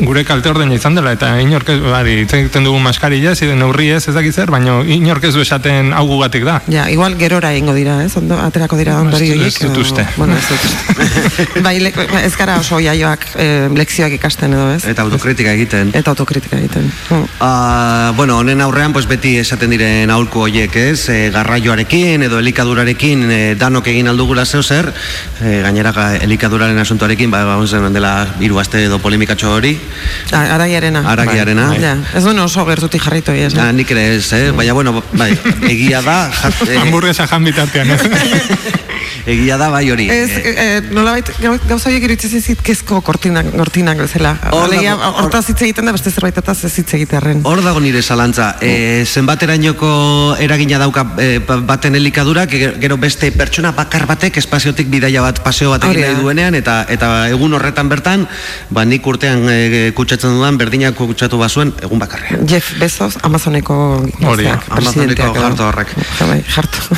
gure 0.02 0.24
kalte 0.26 0.50
ordeina 0.50 0.74
izan 0.74 0.96
dela, 0.96 1.12
eta 1.14 1.40
inork 1.42 1.70
ez, 1.70 1.78
bari, 1.82 2.16
egiten 2.26 2.64
dugu 2.66 2.80
maskarilla, 2.82 3.32
ez, 3.32 3.42
neurri 3.56 3.90
ez, 3.94 4.08
ez 4.08 4.14
dakit 4.16 4.34
zer, 4.34 4.50
baina 4.50 4.80
inork 4.84 5.24
ez 5.30 5.34
du 5.36 5.42
esaten 5.42 5.94
hau 5.94 6.06
gugatik 6.08 6.44
da. 6.46 6.62
Ja, 6.68 6.88
igual 6.90 7.16
gerora 7.18 7.52
egingo 7.54 7.74
dira, 7.78 8.00
ez? 8.04 8.16
Ondo, 8.18 8.40
aterako 8.42 8.78
dira 8.78 9.00
ondori 9.00 9.30
Ez- 9.30 9.36
ez 9.36 9.38
horiek. 9.40 9.60
dut 9.76 9.78
uste. 9.86 10.08
Bueno, 10.18 10.36
ez 10.38 10.48
dut 10.50 10.66
uste. 10.66 11.62
bai, 11.68 11.80
le, 11.80 11.94
ez 12.24 12.36
gara 12.38 12.58
oso 12.58 12.80
jaioak 12.82 13.28
eh, 13.36 13.70
lekzioak 13.76 14.14
ikasten 14.18 14.54
edo, 14.54 14.72
ez? 14.74 14.84
eta 14.86 15.02
autokritika 15.04 15.52
egiten. 15.54 15.92
Eta 15.94 16.10
autokritika 16.12 16.58
egiten. 16.58 16.92
Mm. 17.10 17.24
Ah, 17.40 18.14
bueno, 18.16 18.38
honen 18.40 18.62
aurrean 18.62 18.94
pues 18.94 19.06
beti 19.08 19.38
esaten 19.38 19.70
diren 19.70 20.10
aholku 20.10 20.40
hoiek, 20.48 20.76
ez? 20.76 21.08
E, 21.10 21.30
garraioarekin 21.30 22.24
edo 22.24 22.40
elikadurarekin 22.40 23.30
e, 23.32 23.56
danok 23.78 23.88
egin 23.94 24.08
aldugula 24.10 24.46
zeu 24.46 24.64
zer, 24.64 24.90
e, 25.42 25.62
gainera 25.62 25.92
ga, 25.94 26.06
elikaduraren 26.26 26.78
asuntoarekin, 26.82 27.30
ba, 27.32 27.44
ba 27.46 27.58
zen 27.68 27.94
dela 27.94 28.26
hiru 28.42 28.58
aste 28.60 28.82
edo 28.88 28.98
polemikatxo 29.00 29.52
hori. 29.54 29.76
A- 30.34 30.56
Araiarena. 30.58 31.04
Aragiarena. 31.06 31.68
Bai, 31.70 31.78
Ja, 31.82 31.94
ez 32.18 32.24
duen 32.24 32.40
oso 32.40 32.66
gertutik 32.66 33.02
jarritu 33.04 33.32
ez. 33.32 33.54
Ah, 33.58 33.72
nik 33.72 33.90
ere 33.92 34.16
ez, 34.16 34.32
eh? 34.34 34.52
baina 34.52 34.74
bueno, 34.74 35.04
bai, 35.14 35.32
egia 35.70 36.02
da, 36.02 36.32
jat, 36.34 36.64
eh, 36.68 36.78
Hamburguesa 36.82 37.28
jan 37.28 37.44
bitartean, 37.46 37.92
ez? 37.92 38.02
egia 39.28 39.58
da 39.60 39.70
bai 39.70 39.90
hori. 39.92 40.08
Ez, 40.10 40.30
eh, 40.32 40.54
eh, 40.58 40.82
nolabait 40.92 41.30
gau- 41.44 41.60
gauza 41.68 41.90
horiek 41.90 42.04
iruditzen 42.08 42.32
zizit 42.32 42.62
kezko 42.66 43.02
kortinak, 43.06 43.52
kortinak 43.56 43.98
bezala. 44.02 44.38
Alegia, 44.52 44.96
hortaz 45.22 45.46
hitz 45.52 45.62
egiten 45.68 45.86
da 45.86 45.94
beste 45.94 46.10
zerbaitetaz 46.12 46.58
ez 46.66 46.74
hitz 46.82 46.94
egitearren. 46.98 47.44
Hor 47.46 47.62
dago 47.64 47.80
nire 47.84 48.02
zalantza, 48.02 48.56
e, 48.62 49.04
zenbaterainoko 49.06 50.36
eragina 50.40 50.80
dauka 50.82 51.06
e, 51.22 51.40
ba- 51.46 51.60
baten 51.62 51.96
elikadurak, 52.00 52.50
ge- 52.50 52.74
gero 52.82 52.98
beste 52.98 53.32
pertsona 53.36 53.67
bakar 53.76 54.06
batek 54.08 54.38
espaziotik 54.38 54.90
bidaia 54.92 55.22
bat, 55.22 55.42
paseo 55.44 55.72
bat 55.74 55.84
egin 55.88 56.04
nahi 56.06 56.22
duenean, 56.22 56.56
eta 56.56 56.80
eta 56.94 57.10
egun 57.32 57.54
horretan 57.58 57.90
bertan, 57.90 58.26
ba 58.70 58.86
nik 58.86 59.06
urtean 59.08 59.46
e, 59.52 59.92
kutsatzen 59.98 60.38
dudan, 60.38 60.58
berdinak 60.58 60.96
kutsatu 60.98 61.40
bazuen, 61.40 61.74
egun 61.84 62.00
bakarrean. 62.00 62.46
Jeff 62.48 62.74
Bezos, 62.80 63.18
Amazoneko 63.28 63.78
Hori, 64.04 64.48
gazteak, 64.48 64.68
Amazoneko 64.78 65.32
jarto 65.38 65.68
horrek. 65.68 65.94
Ja, 66.20 66.30
bai, 66.30 66.40
jarto. 66.44 66.98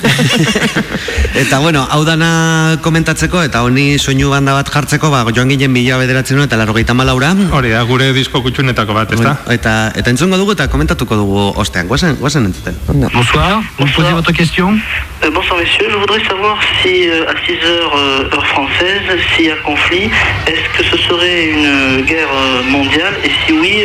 Eta 1.43 1.59
bueno, 1.59 1.85
hau 1.91 2.01
dana 2.07 2.77
komentatzeko, 2.83 3.43
eta 3.45 3.61
honi 3.63 3.99
soinu 3.99 4.31
banda 4.33 4.55
bat 4.57 4.69
jartzeko, 4.73 5.11
ba, 5.13 5.23
joan 5.35 5.51
ginen 5.53 5.71
mila 5.71 5.99
bederatzen 6.01 6.41
eta 6.43 6.57
larrogeita 6.59 6.95
malaura, 6.97 7.33
Hori 7.53 7.73
da, 7.73 7.83
gure 7.87 8.11
disko 8.15 8.41
kutxunetako 8.45 8.95
bat, 8.97 9.13
ez 9.13 9.21
da? 9.21 9.35
eta, 9.53 9.75
eta 9.99 10.13
entzungo 10.13 10.39
dugu 10.41 10.55
eta 10.57 10.67
komentatuko 10.71 11.19
dugu 11.19 11.45
ostean, 11.61 11.87
guazen, 11.87 12.17
guazen 12.19 12.49
entzuten. 12.49 12.75
Bonsoir, 13.13 13.61
vous 13.77 13.89
posez 13.95 14.13
votre 14.13 14.33
question 14.33 14.79
Euh, 15.23 15.31
bonsoir 15.31 15.59
messieurs, 15.59 15.87
je 15.89 15.97
voudrais 15.97 16.23
savoir 16.23 16.57
si 16.81 17.09
euh, 17.09 17.25
à 17.27 17.33
6 17.45 17.65
heures 17.65 17.93
euh, 17.97 18.29
heure 18.33 18.47
française, 18.47 19.01
s'il 19.35 19.47
y 19.47 19.51
a 19.51 19.55
conflit, 19.57 20.09
est-ce 20.47 20.77
que 20.77 20.83
ce 20.83 20.97
serait 20.97 21.47
une 21.47 22.01
guerre 22.03 22.29
mondiale? 22.65 23.15
Et 23.25 23.31
si 23.45 23.51
oui, 23.53 23.83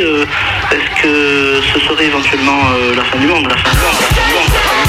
est-ce 0.71 1.03
que 1.03 1.61
ce 1.73 1.81
serait 1.81 2.07
éventuellement 2.07 2.61
la 2.97 3.05
fin 3.05 3.19
du 3.19 3.27
monde, 3.27 3.49
la 3.49 3.57
fin 3.57 3.71
du 3.71 3.77
monde, 3.77 3.95
la 4.01 4.07
fin 4.07 4.23
du 4.23 4.35
monde, 4.35 4.49
la 4.53 4.61
fin 4.61 4.75
du 4.75 4.79
monde, 4.79 4.84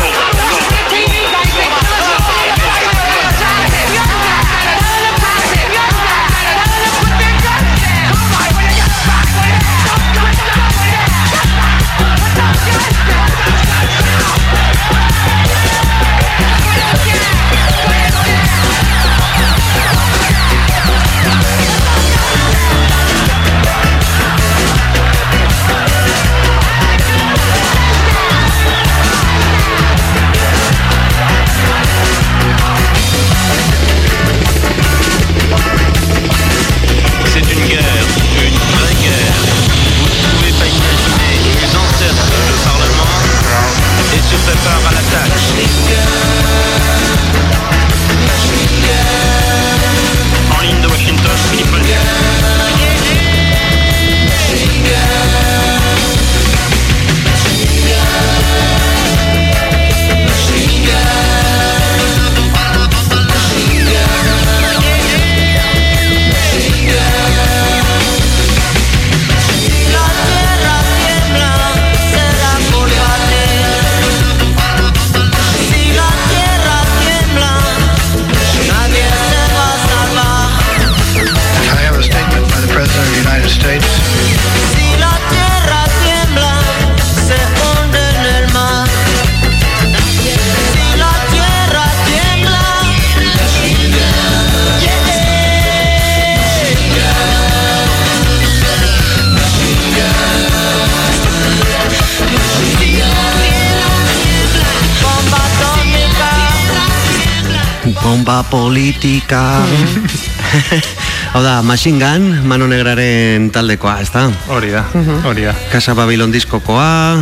politika. 108.50 109.62
Hau 111.34 111.42
da, 111.44 111.62
Machine 111.62 112.00
Gun, 112.00 112.48
Mano 112.48 112.68
Negraren 112.68 113.50
taldekoa, 113.52 114.00
ez 114.02 114.12
da? 114.14 114.30
Hori 114.54 114.72
da, 114.72 114.86
hori 115.28 115.44
da. 115.50 115.56
Casa 115.72 115.94
Babylon 115.98 116.32
diskokoa, 116.32 117.18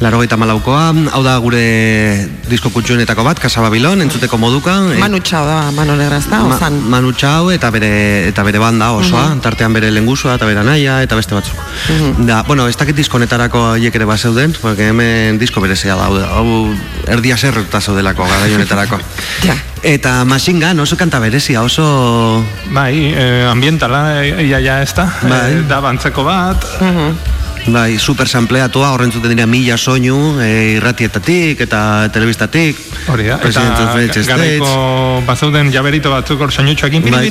laro 0.00 0.18
malaukoa, 0.38 0.92
hau 1.12 1.22
da 1.22 1.36
gure 1.38 2.28
disko 2.48 2.70
kutsuenetako 2.70 3.22
bat, 3.24 3.38
Casa 3.38 3.60
Babylon, 3.60 4.02
entzuteko 4.02 4.38
moduka. 4.38 4.74
eh, 4.94 4.98
Manu 4.98 5.20
Txau 5.20 5.44
da, 5.46 5.70
Manu 5.70 5.94
Negra 5.96 6.16
ez 6.18 6.26
da, 6.26 6.38
Ma- 6.42 6.56
ozan. 6.56 6.80
Manu 6.90 7.12
Txau 7.12 7.50
eta 7.50 7.70
bere, 7.70 8.28
eta 8.28 8.42
bere 8.42 8.58
banda 8.58 8.90
osoa, 8.92 9.36
tartean 9.42 9.72
bere 9.72 9.90
lengusua 9.90 10.34
eta 10.34 10.46
bere 10.46 10.62
naia 10.64 11.02
eta 11.02 11.14
beste 11.16 11.34
batzuk. 11.34 11.56
Da, 12.26 12.42
bueno, 12.42 12.66
ez 12.66 12.76
dakit 12.76 12.96
disko 12.96 13.18
honetarako 13.18 13.72
haiek 13.76 13.94
ere 13.94 14.04
bat 14.04 14.18
zeuden, 14.18 14.54
porque 14.60 14.88
hemen 14.88 15.38
disko 15.38 15.60
berezia 15.60 15.94
da, 15.94 16.06
hau, 16.34 16.74
erdia 17.06 17.36
zerruta 17.36 17.80
zeudelako 17.80 18.24
gara 18.26 18.46
honetarako. 18.54 18.98
Ja. 19.46 19.54
Eta 19.82 20.24
Machine 20.24 20.58
Gun 20.58 20.80
oso 20.80 20.96
kanta 20.96 21.20
berezia, 21.22 21.62
oso... 21.62 22.44
Bai, 22.74 23.14
eh, 23.14 23.46
ambientala 23.46 24.24
eh, 24.24 24.46
ia 24.48 24.58
ja 24.60 24.80
ez 24.82 24.92
da. 24.94 25.06
Bai. 25.22 25.52
Eh, 25.52 25.62
da 25.68 25.80
bantzeko 25.80 26.24
bat. 26.26 26.66
Bai, 27.68 27.98
super 27.98 28.28
sampleatua, 28.28 28.92
horren 28.94 29.10
zuten 29.12 29.34
dira 29.34 29.44
mila 29.46 29.76
soinu, 29.76 30.38
e, 30.40 30.76
irratietatik 30.78 31.60
eta 31.66 31.80
telebistatik. 32.12 32.78
Hori 33.12 33.26
da, 33.28 33.36
eta 33.44 33.64
garaiko 34.24 34.70
bazauden 35.28 35.68
jaberito 35.72 36.10
batzuk 36.12 36.40
hor 36.40 36.52
soinutxoekin. 36.52 37.04
Bai, 37.12 37.26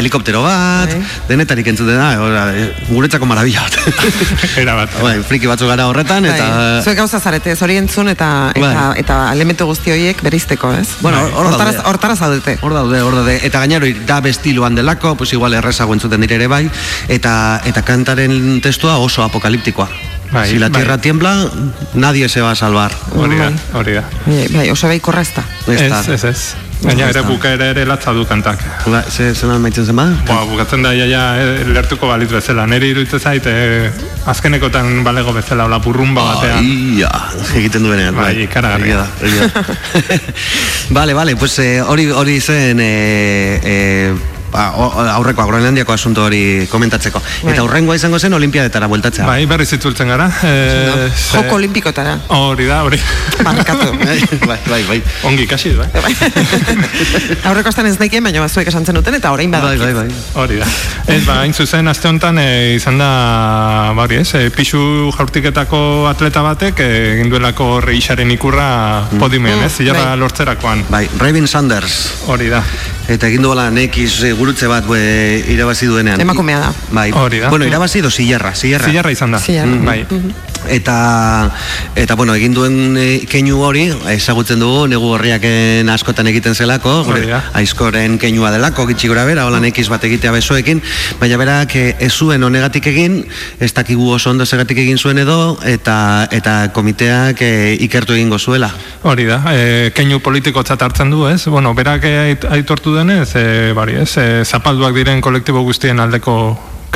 helikoptero 0.00 0.40
bat, 0.44 0.94
denetarik 1.28 1.68
entzuten 1.72 2.00
da, 2.00 2.08
ora, 2.22 2.46
eh, 2.56 2.70
guretzako 2.88 3.28
marabila 3.28 3.66
bat. 3.66 3.76
Era 4.62 4.78
bat. 4.78 4.96
bai, 5.02 5.18
friki 5.28 5.50
batzuk 5.50 5.68
gara 5.68 5.88
horretan, 5.90 6.28
eta... 6.30 6.48
Bai. 6.56 6.80
Zuek 6.86 6.98
gauza 7.02 7.20
zarete, 7.20 7.52
ez 7.52 7.60
hori 7.62 7.76
entzun 7.82 8.08
eta, 8.12 8.30
eta, 8.54 8.72
Bai. 8.72 9.00
eta 9.04 9.18
elementu 9.34 9.68
guzti 9.68 9.92
horiek 9.92 10.24
berizteko, 10.24 10.72
ez? 10.80 10.88
Bueno, 11.02 11.20
Bai. 11.26 11.34
hor 11.36 11.50
daude. 11.52 11.76
Hortara 11.92 12.16
zaudete. 12.16 12.56
Hor 12.62 12.76
daude, 12.76 13.02
hor 13.04 13.20
daude. 13.20 13.36
Eta 13.44 13.60
gainero, 13.64 13.92
da 14.08 14.20
bestiloan 14.24 14.78
delako, 14.78 15.16
pues 15.20 15.32
igual 15.36 15.54
errezago 15.60 15.92
entzuten 15.92 16.24
dire 16.24 16.40
ere 16.40 16.48
bai, 16.48 16.64
eta, 17.12 17.60
eta 17.68 17.84
kantaren 17.84 18.62
testua 18.64 18.96
oso 19.02 19.25
apokaliptikoa. 19.26 19.88
Bai, 20.32 20.50
si 20.50 20.58
la 20.58 20.68
bai. 20.68 20.82
tierra 20.82 20.98
tiembla, 20.98 21.50
nadie 21.94 22.28
se 22.28 22.40
va 22.40 22.50
a 22.50 22.56
salvar. 22.56 22.92
Hori 23.14 23.38
da, 23.38 23.50
hori 23.74 23.94
da. 23.94 24.04
Bai, 24.26 24.46
bai, 24.50 24.70
oso 24.70 24.88
bai 24.88 25.00
korra 25.00 25.22
ez. 25.22 25.30
Ez. 25.66 26.24
Ez. 26.24 26.54
Gaina 26.82 27.06
Ez 27.08 27.16
ere 27.16 27.22
bukaera 27.24 27.70
ere 27.72 27.86
latza 27.88 28.12
du 28.12 28.26
kantak. 28.28 28.60
Ba, 28.84 29.00
ze, 29.08 29.30
zen 29.34 29.50
almaitzen 29.50 29.86
zen 29.86 29.96
ba? 29.96 30.04
Boa, 30.28 30.44
bukatzen 30.50 30.84
da 30.84 30.92
iaia 30.92 31.22
eh, 31.40 31.64
lertuko 31.72 32.10
balitz 32.10 32.28
bezala. 32.34 32.66
Neri 32.68 32.90
iruditzen 32.92 33.20
zait, 33.20 33.48
eh, 33.48 33.88
azkenekotan 34.28 35.00
balego 35.06 35.32
bezala, 35.32 35.64
ola 35.70 35.78
burrumba 35.80 36.26
batean. 36.34 36.68
Ia, 36.98 37.10
egiten 37.56 37.86
duenean. 37.86 38.14
Bai, 38.18 38.34
ikaragarria. 38.44 39.06
Egia 39.22 39.48
da, 39.48 39.64
egia 40.02 40.12
da. 40.20 40.20
Vale, 40.96 41.14
vale, 41.14 41.36
pues 41.36 41.58
eh, 41.58 41.80
hori 41.82 42.10
hori 42.10 42.40
zen 42.40 42.80
eh, 42.80 43.60
eh, 43.64 44.35
ba, 44.56 45.12
aurreko 45.16 45.44
Groenlandiako 45.46 45.92
asunto 45.92 46.24
hori 46.26 46.66
komentatzeko. 46.70 47.20
Bai. 47.44 47.52
Eta 47.52 47.62
aurrengoa 47.62 47.96
izango 47.98 48.18
zen 48.18 48.32
olimpiadetara 48.36 48.88
bueltatzea. 48.90 49.26
Bai, 49.28 49.44
berriz 49.46 49.68
itzultzen 49.76 50.08
gara. 50.08 50.30
Eh, 50.42 51.10
ze- 51.12 51.36
Joko 51.36 51.56
olimpikotara. 51.60 52.16
Hori 52.34 52.66
da, 52.66 52.82
hori. 52.86 52.98
Barkatu. 53.44 53.92
bai, 54.48 54.58
bai, 54.68 54.82
bai. 54.88 54.98
Ongi 55.28 55.44
ikasi, 55.46 55.74
bai. 55.76 55.88
Aurreko 57.48 57.70
estan 57.72 57.86
ez 57.90 57.96
daikien, 58.00 58.24
baina 58.24 58.40
bazuek 58.44 58.68
esan 58.70 58.86
zenuten 58.86 59.14
eta 59.18 59.32
orain 59.34 59.50
Bai, 59.52 59.60
badakit. 59.60 59.82
bai, 59.84 59.94
bai. 60.06 60.42
Hori 60.42 60.58
da. 60.60 60.68
Ez, 61.06 61.20
ba, 61.26 61.38
hain 61.44 61.54
zuzen, 61.54 61.88
aste 61.90 62.08
honetan 62.08 62.38
e, 62.42 62.48
izan 62.76 62.98
da, 63.00 63.10
bari 63.96 64.20
ez, 64.22 64.28
e, 64.38 64.48
pixu 64.54 64.80
jaurtiketako 65.16 65.80
atleta 66.10 66.42
batek 66.46 66.80
e, 66.84 66.88
egin 67.16 67.30
duelako 67.32 67.68
reixaren 67.84 68.30
ikurra 68.34 68.68
podiumean, 69.20 69.62
ez, 69.66 69.72
zilarra 69.78 70.12
bai. 70.14 70.18
lortzerakoan. 70.24 70.84
Bai, 70.90 71.04
Raven 71.20 71.46
Sanders. 71.50 71.96
Hori 72.32 72.48
da. 72.52 72.62
Eta 73.12 73.28
egin 73.30 73.44
duela 73.44 73.68
nekiz 73.70 74.10
eh, 74.26 74.32
gurutze 74.46 74.68
bat 74.70 74.86
bue, 74.86 75.42
irabazi 75.50 75.88
duenean. 75.90 76.20
Emakumea 76.22 76.60
da. 76.60 76.72
Bai. 76.94 77.10
Hori 77.10 77.40
da. 77.42 77.50
Bueno, 77.50 77.66
irabazi 77.66 78.00
do 78.00 78.10
zilarra, 78.14 78.54
zilarra. 78.54 78.86
Zilarra 78.86 79.10
izan 79.10 79.34
da. 79.34 79.40
Zilarra. 79.42 79.80
Bai. 79.82 80.04
Eta, 80.70 81.50
eta 81.94 82.14
bueno, 82.18 82.34
egin 82.34 82.54
duen 82.54 82.96
eh, 82.98 83.26
keinu 83.30 83.60
hori, 83.62 83.84
ezagutzen 84.10 84.58
dugu, 84.62 84.86
negu 84.90 85.12
horriaken 85.14 85.88
askotan 85.92 86.26
egiten 86.30 86.56
zelako, 86.58 87.04
gure 87.06 87.26
aizkoren 87.58 88.16
keinua 88.18 88.50
delako, 88.54 88.86
gitxi 88.90 89.10
gora 89.10 89.24
bera, 89.28 89.44
hola 89.46 89.60
nekiz 89.62 89.86
bat 89.92 90.02
egitea 90.08 90.32
besoekin, 90.34 90.82
baina 91.20 91.38
berak 91.38 91.76
eh, 91.78 91.86
ez 92.02 92.10
zuen 92.12 92.42
honegatik 92.42 92.88
egin, 92.90 93.20
ez 93.62 93.72
dakigu 93.76 94.08
oso 94.16 94.30
ondo 94.32 94.46
zegatik 94.46 94.78
egin 94.82 94.98
zuen 94.98 95.22
edo, 95.22 95.56
eta, 95.66 96.26
eta 96.34 96.56
komiteak 96.74 97.42
eh, 97.46 97.76
ikertu 97.86 98.16
egingo 98.18 98.38
zuela. 98.38 98.72
Hori 99.06 99.28
da, 99.28 99.38
e, 99.54 99.92
keinu 99.94 100.18
politikotzat 100.24 100.82
hartzen 100.82 101.12
du, 101.14 101.28
ez? 101.30 101.44
Bueno, 101.46 101.74
berak 101.78 102.04
e, 102.08 102.14
ait- 102.24 102.48
aitortu 102.58 102.96
denez, 102.96 103.28
e, 103.38 103.72
bari, 103.76 104.00
ez? 104.02 104.16
E, 104.26 104.42
zapalduak 104.44 104.96
diren 104.96 105.20
kolektibo 105.22 105.62
guztien 105.66 106.00
aldeko 106.02 106.34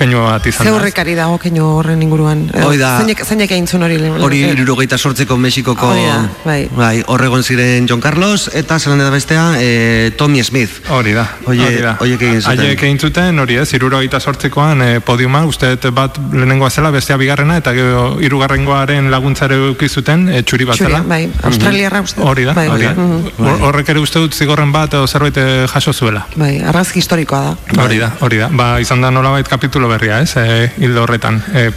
keinu 0.01 0.25
bat 0.25 0.47
izan 0.51 0.67
da. 0.67 0.73
ez? 0.73 0.77
horrekari 0.81 1.15
dago 1.19 1.37
keinu 1.43 1.67
horren 1.79 2.01
inguruan. 2.03 2.47
Hoi 2.65 2.77
da. 2.81 2.97
Zeinek, 3.03 3.23
zeinek 3.27 3.51
egin 3.55 3.67
zuen 3.69 3.85
hori? 3.87 3.99
Hori 4.27 4.43
Eh, 4.49 4.53
irurogeita 4.57 4.97
sortzeko 4.99 5.37
Mexikoko 5.37 5.91
Hori 5.93 6.07
da, 6.09 6.19
bai. 6.45 7.03
horregon 7.07 7.43
ziren 7.45 7.87
John 7.89 8.01
Carlos 8.01 8.49
eta 8.55 8.79
zelan 8.81 8.99
da 9.05 9.11
bestea 9.13 9.45
e, 9.61 10.11
Tommy 10.17 10.43
Smith 10.45 10.81
Hori 10.91 11.13
da, 11.13 11.27
Oie- 11.47 11.61
hori 11.67 11.83
da. 11.85 11.97
oiek 12.01 12.23
egin 12.23 12.41
zuten. 12.43 12.59
Haiek 12.65 12.83
egin 12.83 12.99
zuten, 12.99 13.39
hori 13.39 13.57
ez, 13.61 13.69
irurogeita 13.75 14.21
sortzikoan 14.21 14.83
e, 14.83 15.01
podiuma, 15.01 15.45
uste 15.47 15.77
bat 15.93 16.17
lehenengoa 16.33 16.71
zela, 16.71 16.91
bestea 16.91 17.17
bigarrena, 17.21 17.57
eta 17.61 17.73
gero 17.77 18.17
hirugarrengoaren 18.21 19.11
laguntzare 19.11 19.57
eduki 19.59 19.89
zuten, 19.89 20.29
e, 20.29 20.43
txuri 20.43 20.65
bat 20.65 20.79
zela. 20.81 21.03
bai, 21.07 21.29
australiarra 21.45 22.01
uste. 22.01 22.21
Hori 22.25 22.45
da, 22.49 22.55
bai, 22.57 22.69
hori 22.69 22.85
da. 22.89 22.95
mhm. 22.95 23.29
Hor- 23.39 23.61
Horrek 23.71 23.89
ere 23.93 24.01
uste 24.01 24.19
dut 24.23 24.35
zigorren 24.35 24.73
bat 24.73 24.95
edo 24.95 25.07
zerbait 25.07 25.37
eh, 25.37 25.67
jaso 25.69 25.93
zuela. 25.93 26.25
Bai, 26.37 26.61
argazki 26.63 26.99
historikoa 27.03 27.41
da. 27.51 27.83
Hori 27.85 27.99
da, 28.01 28.13
hori 28.21 28.39
da. 28.41 28.49
Ba, 28.49 28.71
izan 28.81 29.01
da 29.05 29.11
nolabait 29.11 29.47
kapitulo 29.49 29.89
berria, 29.91 30.21
ez? 30.23 30.37
E, 30.39 30.71
hildo 30.79 31.05
horretan. 31.05 31.43
E, 31.53 31.71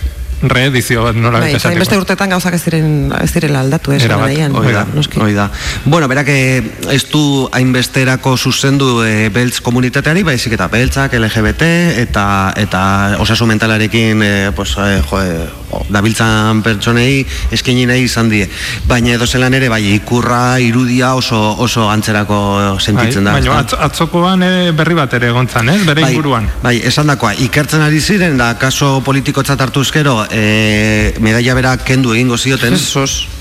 reedizio 0.43 1.03
bat 1.03 1.15
nolabait 1.15 1.53
Bai, 1.53 1.59
zain 1.59 1.79
beste 1.79 1.95
esateko. 1.95 2.03
urtetan 2.03 2.33
gauzak 2.35 2.57
ez 2.57 2.63
diren 2.65 3.13
ez 3.21 3.31
direla 3.33 3.61
aldatu, 3.63 3.93
ez 3.95 4.03
Era 4.03 4.17
bat, 4.17 4.27
garaian. 4.27 4.55
Hoi 4.55 4.73
da, 4.73 4.85
Noski. 4.93 5.19
hoi 5.19 5.33
da. 5.33 5.49
Bueno, 5.85 6.07
berak 6.07 6.29
eh, 6.29 6.61
ez 6.91 7.03
du 7.11 7.49
hainbesterako 7.51 8.35
zuzendu 8.37 9.03
e, 9.03 9.29
beltz 9.33 9.59
komunitateari, 9.61 10.23
baizik 10.23 10.53
eta 10.57 10.67
beltzak, 10.67 11.13
LGBT 11.19 11.71
eta 12.03 12.25
eta 12.57 12.83
osasun 13.19 13.53
mentalarekin 13.53 14.23
e, 14.23 14.33
pues, 14.55 14.75
e, 14.77 15.01
jo, 15.09 15.21
e, 15.21 15.83
dabiltzan 15.93 16.61
pertsonei 16.65 17.23
eskaini 17.51 17.85
nahi 17.89 18.05
izan 18.07 18.29
die. 18.29 18.47
Baina 18.89 19.15
edo 19.15 19.27
zelan 19.27 19.53
ere, 19.53 19.69
bai, 19.69 19.81
ikurra, 19.95 20.59
irudia 20.61 21.13
oso 21.15 21.39
oso 21.63 21.87
antzerako 21.89 22.77
sentitzen 22.79 23.25
da. 23.27 23.35
Baina 23.37 23.59
atz, 23.61 23.73
atzokoan 23.87 24.43
eh, 24.45 24.71
berri 24.75 24.97
bat 24.97 25.13
ere 25.17 25.29
egontzan, 25.31 25.69
ez? 25.73 25.79
Bere 25.87 26.05
inguruan. 26.09 26.49
Bai, 26.63 26.77
esan 26.89 27.09
dakoa, 27.11 27.33
ikertzen 27.45 27.83
ari 27.85 28.01
ziren, 28.01 28.37
da 28.37 28.53
kaso 28.59 28.95
politikotzat 29.05 29.61
hartu 29.61 29.83
ezkero, 29.85 30.19
e, 30.33 31.13
medaia 31.19 31.55
berak 31.55 31.85
kendu 31.85 32.15
egingo 32.15 32.37
zioten. 32.37 32.73
Jesus. 32.73 33.27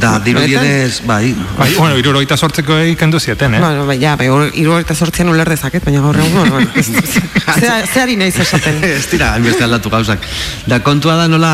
Da, 0.00 0.18
dirudienez, 0.20 1.02
bai. 1.06 1.34
Bai, 1.58 1.74
bueno, 1.78 1.96
irurogeita 1.98 2.36
sortzeko 2.36 2.78
kendu 2.98 3.20
zieten, 3.20 3.54
eh? 3.54 3.60
Bueno, 3.60 3.86
bai, 3.86 3.98
ja, 4.00 4.16
bai, 4.16 4.28
iru 4.60 4.78
eta 4.78 4.94
sortzian 4.94 5.28
uler 5.32 5.48
dezaket, 5.48 5.84
baina 5.84 6.00
gaur 6.00 6.16
egun, 6.18 6.50
bueno, 6.50 6.70
ze- 7.60 7.86
zeari 7.92 8.16
naiz 8.16 8.36
esaten. 8.38 8.78
ez 8.96 9.06
dira, 9.10 9.32
hainbeste 9.34 9.64
aldatu 9.64 9.90
gauzak. 9.92 10.24
Da, 10.66 10.80
kontua 10.82 11.16
da 11.20 11.28
nola 11.28 11.52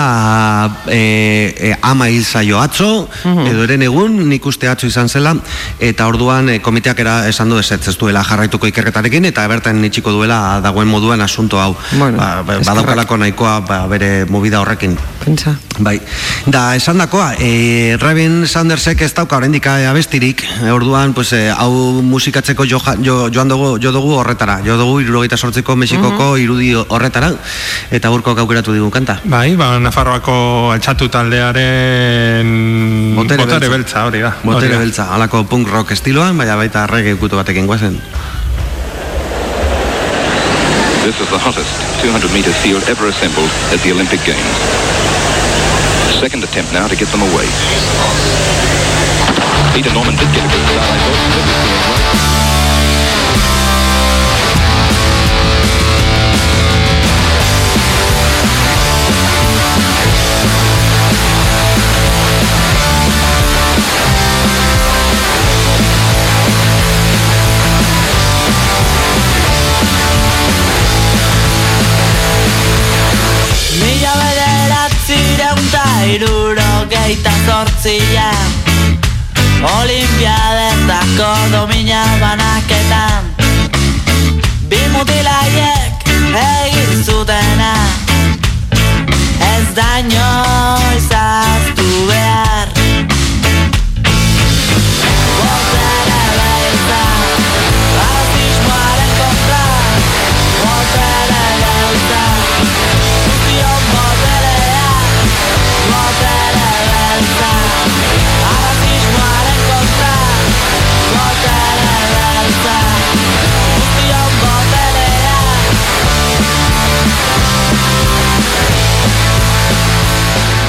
e, 0.86 1.54
e, 1.56 1.74
ama 1.82 2.08
hil 2.08 2.24
zaio 2.24 2.60
atzo, 2.60 3.08
edo 3.24 3.64
eren 3.66 3.82
egun, 3.86 4.18
nik 4.28 4.46
uste 4.46 4.68
atzo 4.70 4.86
izan 4.88 5.08
zela, 5.08 5.34
eta 5.80 6.06
orduan 6.08 6.48
e, 6.52 6.58
komiteak 6.64 7.00
era 7.04 7.18
esan 7.28 7.50
du 7.50 7.58
ez 7.58 7.70
ez 7.72 7.96
duela 7.98 8.22
jarraituko 8.24 8.66
ikerketarekin, 8.70 9.24
eta 9.30 9.46
bertan 9.48 9.80
nitxiko 9.82 10.12
duela 10.14 10.60
dagoen 10.64 10.88
moduan 10.88 11.20
asunto 11.20 11.60
hau. 11.60 11.74
Bueno, 11.92 12.16
ba, 12.18 12.42
ba, 12.42 12.58
badaukalako 12.64 13.16
nahikoa 13.24 13.60
ba, 13.66 13.80
bere 13.90 14.24
movida 14.28 14.60
horrekin. 14.60 14.96
Pentsa. 15.24 15.56
Bai, 15.78 15.98
da, 16.46 16.74
esan 16.76 16.98
dakoa, 16.98 17.34
e, 17.38 17.96
Raven 18.08 18.46
Sandersek 18.48 19.02
ez 19.04 19.10
dauka 19.12 19.36
oraindik 19.36 19.66
abestirik, 19.68 20.40
e, 20.64 20.70
orduan, 20.72 21.12
pues, 21.12 21.28
e, 21.36 21.50
hau 21.52 22.00
musikatzeko 22.00 22.64
jo, 22.64 22.78
jo, 23.04 23.28
joan 23.28 23.50
dugu, 23.52 23.74
jo 23.84 23.92
dugu 23.92 24.14
horretara, 24.16 24.62
jo 24.64 24.78
dugu 24.80 25.02
irurogeita 25.02 25.36
sortzeko 25.36 25.76
Mexikoko 25.76 26.38
irudi 26.40 26.70
horretara, 26.72 27.28
eta 27.92 28.08
burko 28.08 28.32
aukeratu 28.32 28.72
digu 28.72 28.88
kanta. 28.88 29.18
Bai, 29.28 29.56
ba, 29.60 29.74
Nafarroako 29.78 30.72
altxatu 30.72 31.10
taldearen 31.12 32.48
Botere 33.18 33.44
botere 33.44 33.68
beltza. 33.68 33.76
beltza, 33.76 34.06
hori 34.06 34.24
da. 34.24 34.32
hori 34.40 34.54
Botere 34.54 34.72
da. 34.72 34.78
beltza, 34.86 35.08
halako 35.12 35.44
punk 35.44 35.68
rock 35.68 35.92
estiloan, 35.92 36.38
baina 36.38 36.56
baita 36.56 36.86
reggae 36.88 37.12
ukutu 37.20 37.36
batekin 37.36 37.66
guazen. 37.68 38.00
This 41.04 41.20
is 41.20 41.28
the 41.28 41.36
hottest 41.44 41.76
200 42.00 42.32
meter 42.32 42.56
field 42.64 42.88
ever 42.88 43.08
assembled 43.12 43.52
at 43.74 43.80
the 43.84 43.92
Olympic 43.92 44.24
Games. 44.24 44.87
Second 46.18 46.42
attempt 46.42 46.72
now 46.72 46.88
to 46.88 46.96
get 46.96 47.06
them 47.14 47.22
away. 47.22 47.46
Peter 49.72 49.92
Norman 49.94 50.16
did 50.16 50.26
get 50.34 50.44
a 50.44 50.48
good 50.48 50.66
start, 50.66 50.90
I 50.90 50.98
thought. 50.98 52.27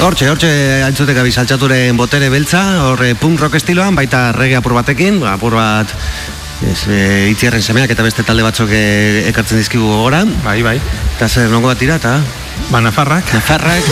Hortxe, 0.10 0.26
hortxe, 0.26 0.50
antzuteka 0.82 1.22
bizaltxaturen 1.22 1.94
botere 1.94 2.32
beltza, 2.34 2.64
horre 2.88 3.12
punk 3.14 3.44
rock 3.44 3.60
estiloan, 3.60 3.94
baita 3.94 4.32
rege 4.34 4.56
apur 4.58 4.74
batekin, 4.74 5.20
ba, 5.22 5.36
apur 5.36 5.54
bat 5.54 5.92
ez, 6.66 6.80
e, 6.90 6.98
itzierren 7.30 7.62
semeak 7.62 7.94
eta 7.94 8.02
beste 8.02 8.26
talde 8.26 8.42
batzuk 8.42 8.74
e, 8.74 9.28
ekartzen 9.30 9.62
dizkigu 9.62 9.86
gora. 9.86 10.24
Bai, 10.42 10.64
bai. 10.66 10.74
Eta 11.14 11.30
zer, 11.30 11.54
nongo 11.54 11.70
bat 11.70 11.78
dira, 11.78 12.00
eta? 12.02 12.16
Ba, 12.72 12.82
Nafarrak. 12.82 13.30
Nafarrak. 13.38 13.86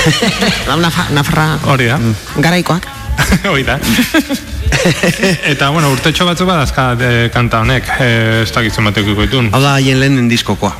Nafa, 0.86 1.06
Nafarra 1.12 1.46
Hori 1.68 1.92
da. 1.92 2.00
garaikoak. 2.40 2.88
Hoi 3.52 3.60
da. 3.68 3.76
Eta, 5.52 5.68
bueno, 5.68 5.92
urtetxo 5.92 6.24
batzu 6.32 6.48
badazka 6.48 6.94
de 6.96 7.28
kanta 7.34 7.60
honek, 7.60 7.92
eh, 8.00 8.42
ez 8.46 8.50
dakitzen 8.56 8.88
batek 8.88 9.12
ikuitun. 9.18 9.52
Hau 9.52 9.60
da, 9.60 9.76
haien 9.76 10.00
lehen 10.00 10.32
diskokoa. 10.32 10.78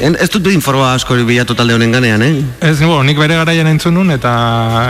En, 0.00 0.16
ez 0.16 0.30
dut 0.32 0.46
informa 0.48 0.94
asko 0.96 1.14
bilatu 1.28 1.54
talde 1.56 1.74
honen 1.76 1.92
ganean, 1.92 2.22
eh? 2.24 2.30
Ez, 2.64 2.78
bo, 2.80 3.02
nik 3.04 3.18
bere 3.20 3.36
garaian 3.36 3.68
entzun 3.68 3.92
nun, 3.98 4.10
eta, 4.14 4.32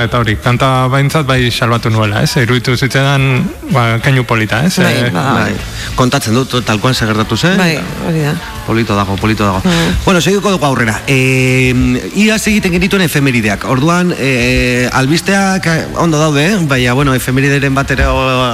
eta 0.04 0.20
hori, 0.22 0.36
kanta 0.42 0.86
baintzat 0.92 1.26
bai 1.26 1.40
salbatu 1.50 1.90
nuela, 1.90 2.22
ez? 2.22 2.36
Iruditu 2.38 2.76
zitzen 2.76 3.40
ba, 3.74 3.98
keinu 4.04 4.22
polita, 4.24 4.62
ez? 4.66 4.76
Bai, 4.78 5.10
ba, 5.10 5.24
Bai. 5.40 5.54
Kontatzen 5.98 6.36
dut, 6.36 6.54
talkoan 6.66 6.94
segertatu 6.94 7.36
zen. 7.36 7.58
Bai, 7.58 7.74
hori 8.06 8.22
da. 8.22 8.34
Polito 8.66 8.94
dago, 8.94 9.16
polito 9.18 9.44
dago. 9.44 9.58
Mm. 9.64 9.96
Bueno, 10.04 10.20
segiko 10.20 10.52
dugu 10.54 10.66
aurrera. 10.68 11.00
E, 11.10 11.74
iaz 12.22 12.40
egiten 12.46 12.76
genituen 12.76 13.02
efemerideak. 13.02 13.66
Orduan, 13.72 14.14
e, 14.14 14.86
albisteak 14.94 15.66
eh, 15.66 15.78
ondo 15.98 16.20
daude, 16.22 16.46
eh? 16.52 16.58
baina, 16.70 16.94
bueno, 16.94 17.16
efemerideren 17.18 17.74
batera 17.74 18.06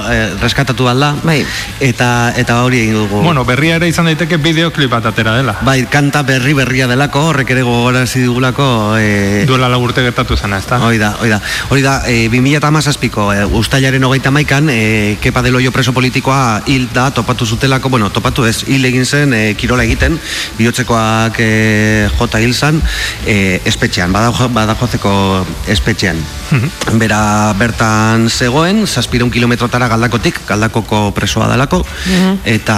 e, 0.09 0.17
reskatatu 0.41 0.89
balda. 0.89 1.13
Bai. 1.21 1.43
Eta, 1.85 2.33
eta 2.35 2.63
hori 2.65 2.81
egin 2.87 2.97
dugu. 2.97 3.21
Bueno, 3.27 3.45
berria 3.45 3.77
ere 3.77 3.91
izan 3.93 4.09
daiteke 4.09 4.41
bideoklip 4.41 4.89
bat 4.97 5.05
atera 5.13 5.37
dela. 5.37 5.59
Bai, 5.67 5.83
kanta 5.91 6.25
berri 6.25 6.46
berria 6.53 6.87
delako, 6.87 7.21
horrek 7.31 7.49
ere 7.55 7.63
gogorarazi 7.65 8.21
digulako... 8.21 8.95
E, 8.99 9.45
Duela 9.49 9.69
lau 9.71 9.81
urte 9.83 10.03
gertatu 10.05 10.37
zena, 10.37 10.59
ezta? 10.61 10.79
Hori 10.83 10.99
da, 11.01 11.13
hori 11.19 11.31
da. 11.31 11.39
Hori 11.69 11.81
da, 11.81 11.95
e, 12.07 12.29
2008ko 12.31 13.27
e, 13.33 13.45
ustailaren 13.59 14.03
hogeita 14.03 14.31
maikan, 14.31 14.69
e, 14.69 15.17
kepa 15.23 15.41
de 15.43 15.51
loio 15.51 15.71
preso 15.75 15.93
politikoa 15.95 16.63
hil 16.67 16.87
da, 16.93 17.09
topatu 17.11 17.45
zutelako, 17.45 17.89
bueno, 17.89 18.09
topatu 18.13 18.45
ez, 18.45 18.61
hil 18.67 18.85
egin 18.85 19.05
zen, 19.05 19.33
e, 19.33 19.55
kirola 19.59 19.83
egiten, 19.87 20.19
bihotzekoak 20.59 21.39
e, 21.43 22.09
jota 22.19 22.41
hil 22.43 22.53
zan, 22.53 22.81
e, 23.25 23.59
espetxean, 23.65 24.13
badajo, 24.13 24.49
badajozeko 24.53 25.13
espetxean. 25.67 26.21
Bera 27.01 27.53
bertan 27.59 28.29
zegoen, 28.29 28.85
zazpireun 28.87 29.31
kilometrotara 29.31 29.89
galdakotik, 29.91 30.39
galdakoko 30.47 31.11
presoa 31.15 31.49
dalako, 31.51 31.83
eta 32.47 32.77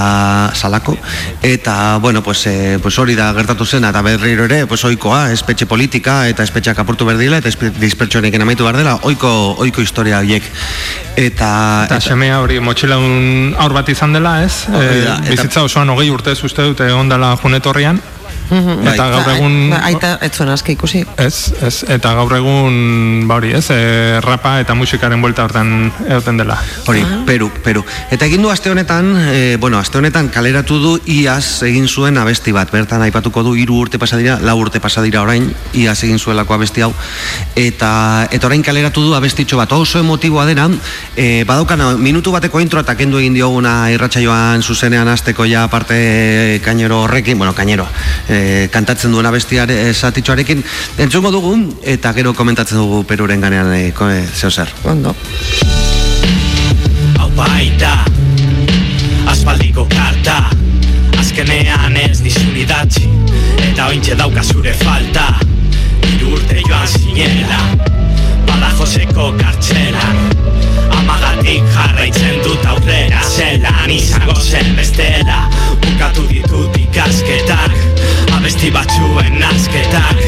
salako, 0.56 0.98
eta, 1.46 1.98
bueno, 2.02 2.24
pues, 2.24 2.46
e, 2.48 2.80
pues 2.82 2.98
hori 3.00 3.16
da 3.16 3.32
gertatu 3.38 3.59
zen, 3.66 3.86
eta 3.86 4.02
berriro 4.02 4.46
ere, 4.46 4.66
pues 4.68 4.84
oikoa, 4.86 5.32
espetxe 5.34 5.66
politika, 5.66 6.28
eta 6.28 6.44
espetxeak 6.44 6.80
apurtu 6.80 7.06
behar 7.08 7.20
dila, 7.20 7.40
eta 7.42 7.72
dispertsionekin 7.80 8.42
amaitu 8.42 8.64
behar 8.68 8.78
dela, 8.78 9.00
oiko, 9.04 9.56
oiko 9.60 9.82
historia 9.82 10.20
horiek. 10.20 10.44
Eta, 11.16 11.50
Eta 11.88 12.00
semea 12.02 12.40
hori 12.40 12.60
motxilaun 12.60 13.56
aur 13.58 13.74
bat 13.74 13.90
izan 13.90 14.14
dela, 14.14 14.44
ez? 14.44 14.66
Eta- 14.70 15.20
bizitza 15.30 15.64
osoan 15.64 15.90
hogei 15.90 16.10
urtez 16.10 16.38
uste 16.44 16.64
dute 16.64 16.92
ondala 16.94 17.36
junetorrian. 17.42 18.02
Eta 18.50 19.08
gaur 19.14 19.30
egun... 19.36 19.56
Ba, 19.70 19.82
Aita, 19.90 20.12
ez 20.26 20.32
zuen 20.34 20.50
aski 20.50 20.74
ikusi. 20.74 21.04
Ez, 21.22 21.52
ez, 21.62 21.84
eta 21.92 22.14
gaur 22.18 22.34
egun, 22.40 23.28
ba 23.30 23.38
hori, 23.38 23.54
ez, 23.58 23.68
e, 23.74 24.20
rapa 24.26 24.56
eta 24.64 24.76
musikaren 24.78 25.22
buelta 25.22 25.46
hortan 25.46 25.92
egoten 26.08 26.40
dela. 26.42 26.58
Hori, 26.90 27.04
Peru, 27.28 27.52
Peru. 27.64 27.84
Eta 28.10 28.26
egin 28.26 28.42
du 28.42 28.50
aste 28.50 28.72
honetan, 28.72 29.12
e, 29.30 29.58
bueno, 29.62 29.80
aste 29.80 30.00
honetan 30.02 30.32
kaleratu 30.34 30.80
du 30.82 30.96
iaz 31.06 31.62
egin 31.68 31.88
zuen 31.88 32.18
abesti 32.18 32.54
bat. 32.56 32.72
Bertan 32.74 33.06
aipatuko 33.06 33.44
du 33.46 33.56
hiru 33.60 33.78
urte 33.84 34.02
pasa 34.02 34.18
dira, 34.18 34.40
lau 34.42 34.58
urte 34.62 34.82
pasa 34.82 35.04
dira 35.06 35.22
orain, 35.22 35.52
iaz 35.78 36.00
egin 36.08 36.20
zuelako 36.20 36.58
abesti 36.58 36.86
hau. 36.86 36.92
Eta 37.56 38.28
eta 38.32 38.50
orain 38.50 38.66
kaleratu 38.66 39.06
du 39.06 39.14
abestitxo 39.18 39.62
bat. 39.62 39.72
Oso 39.78 40.02
emotiboa 40.02 40.48
dena, 40.50 40.70
e, 41.16 41.46
badaukana 41.46 41.92
minutu 41.98 42.34
bateko 42.34 42.62
intro 42.64 42.82
eta 42.82 42.98
kendu 42.98 43.22
egin 43.22 43.38
dioguna 43.38 43.92
irratsaioan 43.94 44.64
zuzenean 44.64 45.08
hasteko 45.08 45.46
ja 45.46 45.68
parte 45.70 46.62
kainero 46.66 47.04
horrekin, 47.06 47.38
bueno, 47.38 47.54
kainero, 47.56 47.88
e, 48.28 48.39
kantatzen 48.72 49.12
duen 49.14 49.26
abestiare 49.30 49.76
esatitxoarekin 49.90 50.64
entzungo 51.06 51.32
dugu 51.32 51.54
eta 51.84 52.14
gero 52.18 52.34
komentatzen 52.34 52.78
dugu 52.82 53.04
Peruren 53.08 53.42
ganean 53.42 53.74
e, 53.74 53.92
ko- 53.92 54.10
e, 54.10 54.24
zeo 54.36 54.50
zer. 54.52 54.70
Ondo. 54.84 55.16
Hau 57.20 57.30
baita 57.36 57.94
Aspaldiko 59.30 59.86
karta 59.92 60.38
Azkenean 61.20 61.96
ez 62.00 62.20
dizun 62.24 62.56
idatzi 62.58 63.08
Eta 63.70 63.88
ointxe 63.92 64.16
dauka 64.20 64.44
zure 64.44 64.74
falta 64.84 65.28
Hiru 66.10 66.34
urte 66.38 66.62
joan 66.68 66.88
zinela 66.88 67.60
Badajoseko 68.48 69.32
kartxelan 69.40 70.22
Amagatik 71.00 71.64
jarraitzen 71.76 72.40
dut 72.46 72.66
aurrera 72.74 73.22
Zelan 73.30 73.92
izango 73.94 74.36
zen 74.42 74.74
bestela 74.78 75.44
Abesti 78.50 78.72
batzuen 78.74 79.36
nazketak 79.38 80.22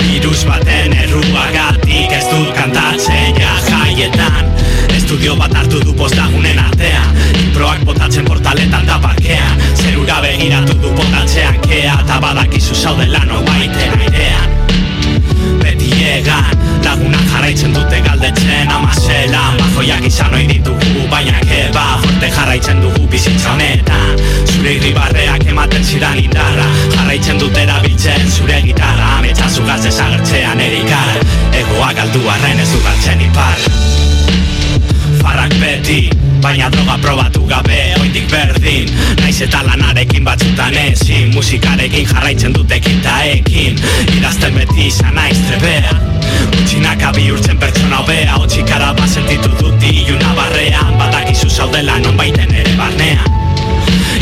Virus 0.00 0.46
baten 0.48 0.94
erruagatik 0.96 2.14
Ez 2.16 2.22
dut 2.30 2.48
kantatzen 2.56 3.36
ja 3.36 3.50
jaietan. 3.66 4.48
Estudio 4.96 5.34
bat 5.36 5.52
hartu 5.52 5.82
du 5.84 5.92
postagunen 5.92 6.56
artean 6.56 7.20
Improak 7.42 7.84
botatzen 7.84 8.24
portaletan 8.24 8.88
da 8.88 8.96
parkean. 9.02 9.60
Zerura 9.76 10.22
begiratu 10.24 10.78
du 10.80 10.94
botatzean 10.96 11.60
kea 11.68 11.98
Eta 12.00 12.16
badakizu 12.24 12.80
zaudela 12.80 13.20
no 13.28 13.42
baiten 13.44 13.92
airean. 14.00 14.56
Beti 15.60 15.92
egan 16.14 16.56
Lagunak 16.96 17.28
jarraitzen 17.28 17.74
dute 17.76 17.98
galdetzen 18.08 18.70
amazelan 18.72 19.55
Bajoiak 19.76 20.06
izan 20.08 20.32
ohi 20.32 20.46
ditugu 20.48 21.02
Baina 21.10 21.36
keba 21.44 21.82
Forte 22.00 22.30
jarraitzen 22.32 22.78
dugu 22.80 23.02
bizitza 23.12 23.50
honetan 23.52 24.22
Zure 24.48 24.72
irribarreak 24.78 25.44
ematen 25.52 25.84
zidan 25.84 26.16
indarra 26.16 26.64
Jarraitzen 26.94 27.36
dut 27.42 27.58
erabiltzen 27.60 28.24
zure 28.30 28.62
gitarra. 28.64 29.10
Ametsa 29.18 29.50
zugaz 29.52 29.82
desagertzean 29.84 30.64
erikar 30.64 31.20
Egoa 31.60 31.92
galdu 31.98 32.24
arren 32.38 32.64
ez 32.64 32.70
du 32.72 32.80
galtzen 32.86 33.20
ipar. 33.28 33.68
Farrak 35.20 35.52
beti 35.60 36.00
Baina 36.42 36.68
droga 36.70 36.96
probatu 37.02 37.46
gabe 37.46 37.94
Oindik 38.00 38.28
berdin. 38.30 38.90
Naiz 39.20 39.40
eta 39.42 39.62
lanarekin 39.66 40.24
batzutan 40.24 40.74
ezin 40.80 41.34
Musikarekin 41.34 42.06
jarraitzen 42.06 42.54
dute 42.54 42.80
kintaekin 42.80 43.78
Idazten 44.16 44.54
beti 44.54 44.86
izan 44.88 45.14
naiz 45.14 45.38
trebea. 45.48 45.94
Utxinaka 46.60 47.12
bihurtzen 47.16 47.58
pertsona 47.58 48.02
hobea 48.02 48.38
Otxikara 48.40 48.92
bat 48.98 49.10
sentitu 49.10 49.50
dut 49.60 49.88
iluna 49.90 50.34
barrean 50.38 50.94
Badakizu 50.98 51.50
zaudela 51.50 51.98
non 52.04 52.16
baiten 52.16 52.54
ere 52.54 52.76
barnean 52.78 53.32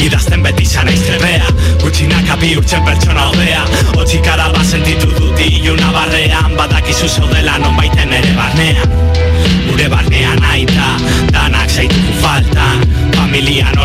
Idazten 0.04 0.42
beti 0.42 0.66
izan 0.66 0.86
naiz 0.90 1.00
trebea. 1.06 1.46
Gutxinaka 1.82 2.36
bihurtzen 2.40 2.82
pertsona 2.84 3.03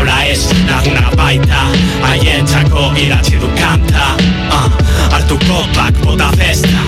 nola 0.00 0.24
ez, 0.24 0.48
laguna 0.64 1.10
baita 1.12 1.66
Haien 2.08 2.46
txako 2.48 2.88
idatzi 2.96 3.36
du 3.40 3.48
kanta 3.58 4.14
uh, 4.48 4.68
Artu 5.12 5.36
kopak 5.44 5.98
bota 6.00 6.30
festa 6.40 6.84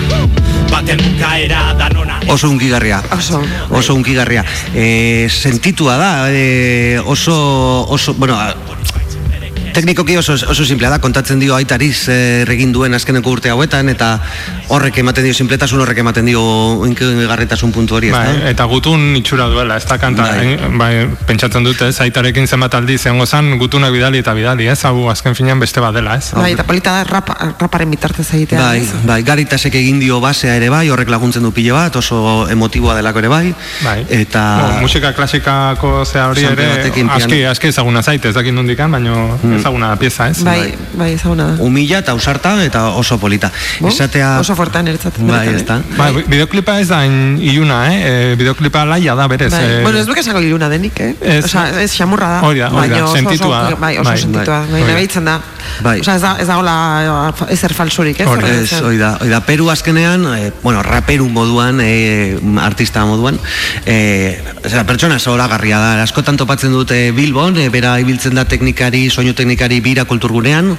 Baten 0.71 0.97
bukaera 0.97 1.61
danona 1.77 2.17
Oso 2.33 2.49
unkigarria. 2.49 3.01
Oso. 3.13 3.43
Oso 3.69 3.93
unkigarria. 3.93 4.45
E, 4.73 5.27
sentitua 5.29 5.97
da, 5.99 6.11
e, 6.31 6.97
oso, 7.05 7.35
oso, 7.91 8.15
bueno, 8.15 8.39
Teknikoki 9.73 10.15
oso, 10.17 10.33
oso 10.33 10.65
simplea 10.65 10.91
da, 10.93 10.99
kontatzen 11.01 11.39
dio 11.41 11.55
aitari 11.57 11.91
zer 11.93 12.49
egin 12.53 12.71
duen 12.73 12.93
azkeneko 12.93 13.31
urte 13.33 13.49
hauetan, 13.49 13.89
eta 13.89 14.15
horrek 14.67 14.97
ematen 15.01 15.25
dio, 15.25 15.33
simpletasun 15.33 15.81
horrek 15.83 15.99
ematen 16.03 16.25
dio 16.25 16.41
garritasun 17.27 17.71
puntu 17.71 17.97
hori, 17.97 18.09
ez 18.09 18.15
Bai, 18.15 18.25
da? 18.27 18.49
eta 18.53 18.65
gutun 18.71 19.15
itxura 19.19 19.47
duela, 19.51 19.77
ez 19.77 19.85
da 19.89 19.97
kanta, 19.97 20.23
Bai. 20.23 20.55
bai. 20.57 20.77
bai, 20.77 21.07
pentsatzen 21.27 21.63
dute, 21.65 21.89
ez, 21.91 21.99
aitarekin 22.05 22.47
zenbat 22.47 22.75
aldi 22.79 22.97
zehango 22.97 23.25
zan, 23.25 23.57
gutunak 23.59 23.93
bidali 23.93 24.21
eta 24.23 24.33
bidali, 24.33 24.67
ez, 24.71 24.79
hau 24.87 25.09
azken 25.11 25.35
finean 25.35 25.59
beste 25.59 25.81
bat 25.83 25.93
dela, 25.95 26.15
ez? 26.17 26.31
Bai, 26.37 26.53
eta 26.55 26.65
polita 26.67 26.95
da 26.99 27.03
rap, 27.09 27.31
raparen 27.61 27.91
bitartez 27.91 28.27
egitea. 28.33 28.59
Bai, 28.61 28.81
ez? 28.81 29.03
bai, 29.07 29.19
garitasek 29.23 29.75
egin 29.81 29.99
dio 30.03 30.19
basea 30.23 30.55
ere 30.59 30.69
bai, 30.73 30.85
horrek 30.93 31.11
laguntzen 31.11 31.43
du 31.43 31.51
pile 31.55 31.75
bat, 31.75 31.95
oso 31.99 32.47
emotiboa 32.51 32.97
delako 32.99 33.23
ere 33.23 33.33
bai, 33.33 33.53
Bai. 33.83 33.97
eta... 34.21 34.43
Bo, 34.63 34.81
musika 34.85 35.13
klasikako 35.13 36.05
ze 36.05 36.21
hori 36.21 36.47
ere 36.51 36.69
aski, 37.17 37.43
aski 37.45 37.71
ezaguna 37.73 38.03
zaite, 38.03 38.29
ez 38.29 38.35
dakit 38.35 38.53
nondikan, 38.55 38.91
baino 38.91 39.39
ezaguna 39.57 39.93
da 39.93 39.99
pieza, 39.99 40.29
ez? 40.29 40.43
Bai, 40.45 40.73
bai, 40.93 41.13
ezaguna 41.17 41.51
da. 41.53 41.57
Humila 41.63 41.99
eta 42.03 42.13
ausarta 42.15 42.55
eta 42.63 42.87
oso 42.99 43.17
polita. 43.19 43.51
Bo, 43.79 43.89
Esatea... 43.89 44.39
Oso 44.39 44.52
fortan 44.55 44.87
eretzat. 44.87 45.17
Bai, 45.19 45.47
ez 45.55 45.65
da. 45.65 45.79
Bai, 45.97 46.11
bideoklipa 46.27 46.79
ez 46.79 46.87
da 46.89 47.01
iluna, 47.05 47.79
eh? 47.91 47.99
E, 48.31 48.35
bideoklipa 48.39 48.85
laia 48.85 49.15
da 49.15 49.27
berez. 49.27 49.51
Bai. 49.51 49.63
eh, 49.63 49.81
Bueno, 49.83 49.99
ez 49.99 50.05
duk 50.07 50.17
esango 50.17 50.39
iluna 50.41 50.69
denik, 50.69 50.99
eh? 50.99 51.15
Ez- 51.21 51.45
Osea, 51.45 51.81
ez 51.81 51.91
xamurra 51.95 52.27
da. 52.35 52.41
Hori 52.47 52.59
da, 52.59 52.69
hori 52.69 52.89
da, 52.89 53.03
oso- 53.05 53.15
sentitua 53.15 53.61
oso- 53.61 53.69
da. 53.69 53.75
Bai, 53.75 53.97
oso 53.97 54.09
Bai, 54.09 54.17
sentitua. 54.17 54.59
bai. 54.71 54.81
Bai, 54.93 55.07
da. 55.07 55.21
da. 55.21 55.39
Bai. 55.81 55.99
Osea, 56.01 56.15
ez 56.15 56.21
da, 56.21 56.35
ez 56.39 56.47
dagoela 56.47 57.33
ezer 57.49 57.73
falsurik, 57.73 58.19
ez? 58.19 58.27
Hori, 58.27 58.45
ez, 58.49 58.73
hori 58.81 58.97
da, 58.97 59.17
hori 59.21 59.29
da, 59.29 59.39
Peru 59.41 59.69
azkenean, 59.69 60.25
e, 60.37 60.51
bueno, 60.63 60.81
raperu 60.83 61.27
moduan, 61.29 61.79
e, 61.81 62.37
artista 62.61 63.05
moduan, 63.05 63.39
e, 63.85 64.39
zera, 64.67 64.83
pertsona 64.85 65.19
zoragarria 65.19 65.79
da, 65.79 66.03
askotan 66.03 66.37
topatzen 66.37 66.71
dute 66.71 67.11
Bilbon, 67.11 67.57
e, 67.57 67.69
bera 67.69 67.99
ibiltzen 67.99 68.35
da 68.35 68.45
teknikari, 68.45 69.09
soinu 69.09 69.33
teknikari 69.33 69.79
bira 69.81 70.05
kulturgunean, 70.05 70.77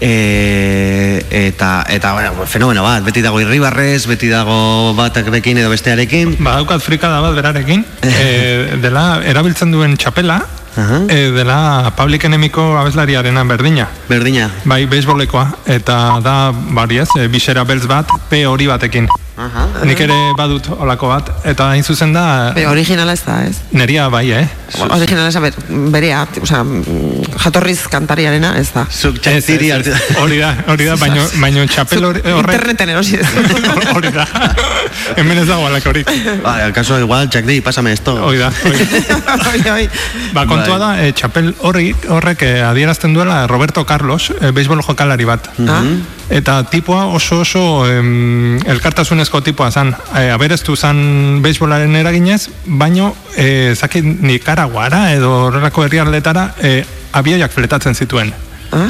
e, 0.00 1.24
eta, 1.30 1.84
eta, 1.88 2.12
bueno, 2.12 2.46
fenomeno 2.46 2.82
bat, 2.82 3.02
beti 3.10 3.24
dago 3.26 3.40
irribarrez, 3.42 4.06
beti 4.06 4.28
dago 4.30 4.94
batakrekin 4.94 5.58
edo 5.58 5.70
bestearekin, 5.72 6.36
Badaukat 6.38 6.82
frikada 6.84 7.18
bat 7.24 7.34
berarekin, 7.34 7.82
e, 8.06 8.78
dela 8.82 9.18
erabiltzen 9.26 9.74
duen 9.74 9.96
txapela, 9.98 10.38
Aha. 10.78 11.00
e, 11.10 11.32
dela 11.34 11.90
Public 11.98 12.28
Enemiko 12.30 12.76
abeslariarena 12.78 13.42
berdina. 13.50 13.88
berdina. 14.06 14.46
Bai, 14.62 14.84
beisbolekoa, 14.86 15.48
eta 15.66 15.96
da, 16.22 16.36
bari 16.76 17.02
ez, 17.02 17.08
e, 17.18 17.26
bisera 17.32 17.66
beltz 17.66 17.88
bat, 17.90 18.14
P 18.30 18.44
hori 18.46 18.70
batekin. 18.70 19.10
Aha. 19.40 19.62
Nik 19.88 20.00
ere 20.04 20.16
badut 20.36 20.66
olako 20.76 21.08
bat, 21.08 21.30
eta 21.48 21.70
hain 21.72 21.80
zuzen 21.86 22.10
da, 22.12 22.52
Be, 22.52 22.66
originala 22.68 23.14
ez 23.16 23.22
da, 23.24 23.38
ez? 23.48 23.56
neria 23.72 24.08
bai, 24.12 24.26
eh? 24.36 24.42
Originala 24.84 25.30
ez 25.30 25.34
da, 25.38 25.40
ber, 25.40 25.54
berea, 25.94 26.26
mm, 26.26 27.38
jatorriz 27.40 27.78
kantariarena 27.88 28.50
ez 28.60 28.66
da. 28.74 28.84
Zuk 28.92 29.16
txantiri 29.24 29.70
ez, 29.78 29.94
hori 30.20 30.38
da, 30.42 30.50
hori 30.68 30.84
da, 30.90 30.98
baino, 31.00 31.24
baino 31.40 31.64
txapel 31.66 32.04
hori- 32.10 32.24
horrek, 32.26 32.52
Interneten 32.58 32.92
erosi 32.92 33.16
ez. 33.16 33.32
hori 33.96 34.12
da, 34.12 34.26
hemen 35.16 35.40
ez 35.40 35.48
dago 35.48 35.66
alakorik. 35.70 36.12
Ba, 36.44 36.58
el 36.66 36.72
caso 36.76 36.98
igual, 37.00 37.30
Jack 37.30 37.46
Day, 37.48 37.60
pásame 37.64 37.92
esto. 37.96 38.18
Hoi 38.20 38.36
da, 38.36 38.52
hoi 38.64 38.76
da. 38.76 39.78
Ba, 40.36 40.44
kontua 40.46 40.76
Bai. 40.76 40.80
da, 40.84 40.90
e, 41.06 41.12
txapel 41.16 41.54
horri, 41.64 41.94
horrek 42.12 42.42
e, 42.44 42.52
adierazten 42.62 43.14
duela 43.16 43.46
Roberto 43.48 43.86
Carlos, 43.86 44.30
e, 44.40 44.52
beisbol 44.52 44.84
jokalari 44.84 45.24
bat. 45.24 45.48
Ah, 45.66 45.80
Eta 46.30 46.62
tipoa 46.70 47.06
oso 47.10 47.40
oso 47.42 47.62
em, 47.90 48.58
elkartasunezko 48.62 49.40
tipoa 49.42 49.70
zan. 49.70 49.90
E, 50.14 50.28
abereztu 50.30 50.76
zan 50.76 51.42
beisbolaren 51.42 51.96
eraginez, 51.98 52.44
baino, 52.66 53.10
e, 53.34 53.74
zaki 53.74 54.02
Nikaraguara 54.02 55.08
edo 55.16 55.32
horrelako 55.48 55.84
herriarletara 55.88 56.52
e, 56.62 56.84
abioiak 57.12 57.50
fletatzen 57.50 57.98
zituen. 57.98 58.32
ah. 58.70 58.86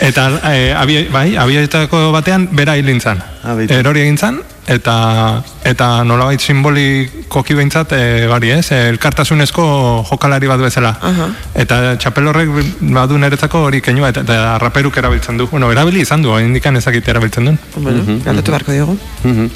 Eta 0.00 0.28
e, 0.52 0.72
abio, 0.78 1.02
bai, 1.10 1.34
abioetako 1.36 2.12
batean 2.14 2.48
bera 2.52 2.76
hilintzan. 2.78 3.22
Ah. 3.42 3.58
Erori 3.66 4.06
egin 4.06 4.18
zan, 4.18 4.38
eta, 4.66 5.42
eta 5.64 5.88
nolabait 6.04 6.40
simbolikoki 6.40 7.54
behintzat, 7.54 7.92
e, 7.92 8.26
bari 8.30 8.50
ez, 8.56 8.70
e, 8.72 8.80
elkartasunezko 8.90 9.66
jokalari 10.10 10.50
bat 10.50 10.62
bezala. 10.62 10.92
Aha. 11.10 11.28
Eta 11.54 11.80
txapel 12.02 12.30
horrek 12.32 12.52
badu 12.96 13.18
niretzako 13.22 13.66
hori 13.68 13.80
keinua, 13.80 14.10
eta, 14.14 14.26
eta 14.26 14.56
raperuk 14.62 14.98
erabiltzen 14.98 15.38
du. 15.38 15.48
Bueno, 15.50 15.70
erabili 15.72 16.02
izan 16.02 16.22
du, 16.22 16.34
indikan 16.42 16.76
ezakit 16.76 17.08
erabiltzen 17.14 17.50
duen. 17.50 17.60
Bueno, 17.76 18.20
galdetu 18.24 18.56
beharko 18.56 18.72
diogu. 18.72 18.98
Mhm. 19.24 19.50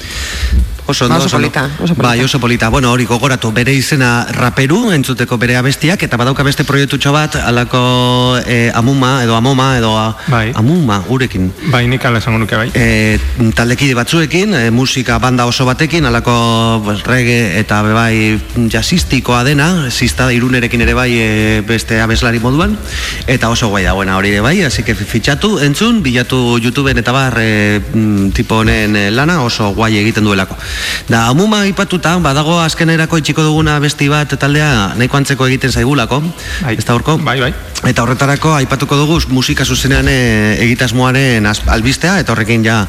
Oso 0.87 1.05
ondo, 1.05 1.17
Ba, 1.17 1.25
oso 1.25 1.37
polita, 1.37 1.69
oso 1.79 1.95
polita. 1.95 2.01
Bai, 2.01 2.23
oso 2.23 2.39
polita. 2.39 2.69
Bueno, 2.69 2.91
hori 2.91 3.05
gogoratu 3.05 3.51
bere 3.53 3.73
izena 3.73 4.25
raperu, 4.33 4.91
entzuteko 4.91 5.37
bere 5.37 5.55
abestiak, 5.57 6.01
eta 6.03 6.17
badauka 6.17 6.43
beste 6.43 6.65
proiektutxo 6.65 7.13
bat, 7.13 7.35
alako 7.37 8.39
eh, 8.45 8.71
amuma, 8.73 9.21
edo 9.23 9.35
amoma, 9.37 9.77
edo 9.77 9.93
a, 9.97 10.17
Bai. 10.27 10.51
amuma, 10.55 10.99
gurekin. 11.07 11.51
Bai, 11.71 11.85
nik 11.87 12.03
ala 12.05 12.19
esango 12.19 12.41
nuke 12.41 12.57
bai. 12.57 12.69
E, 12.73 13.19
taldekide 13.55 13.95
batzuekin, 13.95 14.55
e, 14.57 14.71
musika 14.71 15.19
banda 15.19 15.45
oso 15.45 15.65
batekin, 15.69 16.05
alako 16.09 16.81
pues, 16.83 17.05
reggae 17.05 17.59
eta 17.59 17.81
be 17.85 17.93
bai 17.93 18.67
jazzistikoa 18.71 19.43
dena, 19.45 19.69
zista 19.91 20.31
irunerekin 20.33 20.81
ere 20.81 20.97
bai 20.97 21.09
e, 21.13 21.29
beste 21.67 22.01
abeslari 22.01 22.41
moduan, 22.41 22.75
eta 23.27 23.53
oso 23.53 23.69
guai 23.69 23.83
dagoena 23.85 24.17
hori 24.17 24.33
ere 24.33 24.41
bai, 24.41 24.57
así 24.65 24.83
que 24.83 24.95
fitxatu, 24.95 25.59
entzun, 25.61 26.01
bilatu 26.03 26.57
YouTubeen 26.59 26.97
eta 27.03 27.13
bar 27.15 27.37
e, 27.39 27.81
tipo 28.33 28.63
honen 28.65 28.97
lana 29.15 29.41
oso 29.45 29.71
guai 29.77 29.93
egiten 30.01 30.25
duelako. 30.25 30.57
Da, 31.09 31.25
amuma 31.27 31.65
ipatuta, 31.67 32.15
badago 32.23 32.59
azkenerako 32.61 33.17
itxiko 33.21 33.43
duguna 33.43 33.79
besti 33.83 34.07
bat 34.11 34.31
taldea 34.39 34.93
nahiko 34.95 35.17
antzeko 35.17 35.47
egiten 35.49 35.71
zaigulako, 35.71 36.21
Bai. 36.63 36.75
ez 36.77 36.85
da 36.85 36.93
horko? 36.93 37.17
Bai, 37.17 37.39
bai. 37.41 37.53
Eta 37.89 38.03
horretarako 38.03 38.53
aipatuko 38.59 38.95
dugu 38.95 39.17
musika 39.33 39.65
zuzenean 39.65 40.05
e, 40.07 40.57
egitasmoaren 40.61 41.45
az- 41.49 41.63
albistea 41.67 42.19
eta 42.21 42.31
horrekin 42.35 42.63
ja 42.63 42.85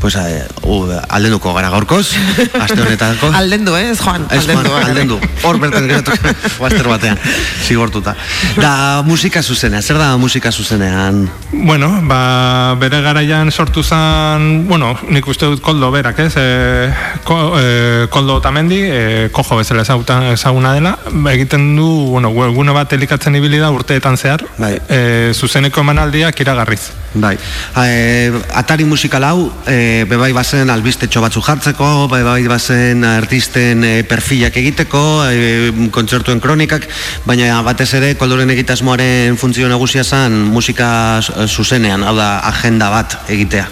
pues, 0.00 0.14
e, 0.20 0.44
u, 0.68 0.84
aldenduko 1.08 1.54
gara 1.56 1.70
gaurkoz, 1.72 2.10
aste 2.64 2.80
honetako. 2.82 3.30
Aldendu, 3.34 3.74
eh? 3.76 3.90
Ez 3.94 3.98
joan. 4.04 4.26
Ez 4.30 4.42
aldendu. 4.42 4.68
Juan, 4.68 4.84
aldendu. 4.90 5.18
Hor 5.48 5.58
bertan 5.62 5.88
geratu 5.88 6.12
guazter 6.58 6.88
batean, 6.94 7.18
zigortuta. 7.66 8.14
Da, 8.60 9.02
musika 9.06 9.42
zuzenean, 9.42 9.82
zer 9.82 9.96
da 9.98 10.12
musika 10.20 10.52
zuzenean? 10.52 11.24
Bueno, 11.52 11.88
ba, 12.04 12.74
bere 12.78 13.00
garaian 13.00 13.50
sortu 13.50 13.82
zan, 13.82 14.66
bueno, 14.68 14.92
nik 15.08 15.26
uste 15.26 15.46
dut 15.48 15.62
koldo 15.64 15.90
berak, 15.94 16.18
ez? 16.20 16.34
E, 16.36 16.92
ko, 17.24 17.36
e, 17.58 18.06
koldo 18.12 18.36
otamendi, 18.38 18.78
e, 18.84 19.28
kojo 19.32 19.56
bezala 19.58 19.82
ezaguna 19.82 20.74
dela, 20.74 20.98
ba, 21.10 21.32
egiten 21.32 21.74
du, 21.76 21.86
bueno, 22.12 22.30
webgune 22.30 22.72
bat 22.76 22.92
elikatzen 22.92 23.34
ibili 23.36 23.58
da 23.58 23.70
urteetan 23.74 24.16
zehar, 24.16 24.44
Bai. 24.58 24.76
e, 24.88 25.32
zuzeneko 25.34 25.80
emanaldiak 25.80 26.40
iragarriz. 26.40 26.90
Bai, 27.14 27.36
e, 27.84 28.32
atari 28.58 28.84
musikal 28.84 29.22
hau, 29.24 29.52
e, 29.70 30.04
bebai 30.10 30.32
bazen 30.34 30.70
albistetxo 30.70 31.22
batzu 31.22 31.40
jartzeko, 31.46 32.08
bebai 32.10 32.42
bazen 32.50 33.04
artisten 33.04 33.84
e, 33.84 33.92
perfilak 34.08 34.56
egiteko, 34.56 35.04
e, 35.30 35.70
kontzertuen 35.94 36.40
kronikak, 36.42 36.88
baina 37.24 37.62
batez 37.62 37.92
ere 37.94 38.14
koldoren 38.18 38.50
egitasmoaren 38.50 39.38
funtzio 39.38 39.68
nagusia 39.70 40.04
zen 40.04 40.36
musika 40.50 41.20
zu- 41.22 41.46
zuzenean, 41.48 42.02
hau 42.02 42.16
da 42.18 42.38
agenda 42.50 42.90
bat 42.90 43.18
egitea. 43.28 43.68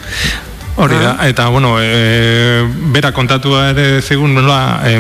Hori 0.77 0.97
da, 0.97 1.17
eta 1.29 1.49
bueno, 1.49 1.77
e, 1.81 2.65
bera 2.95 3.13
kontatu 3.13 3.53
ere 3.61 4.01
zigun 4.01 4.33
nola 4.35 4.81
e, 4.89 4.95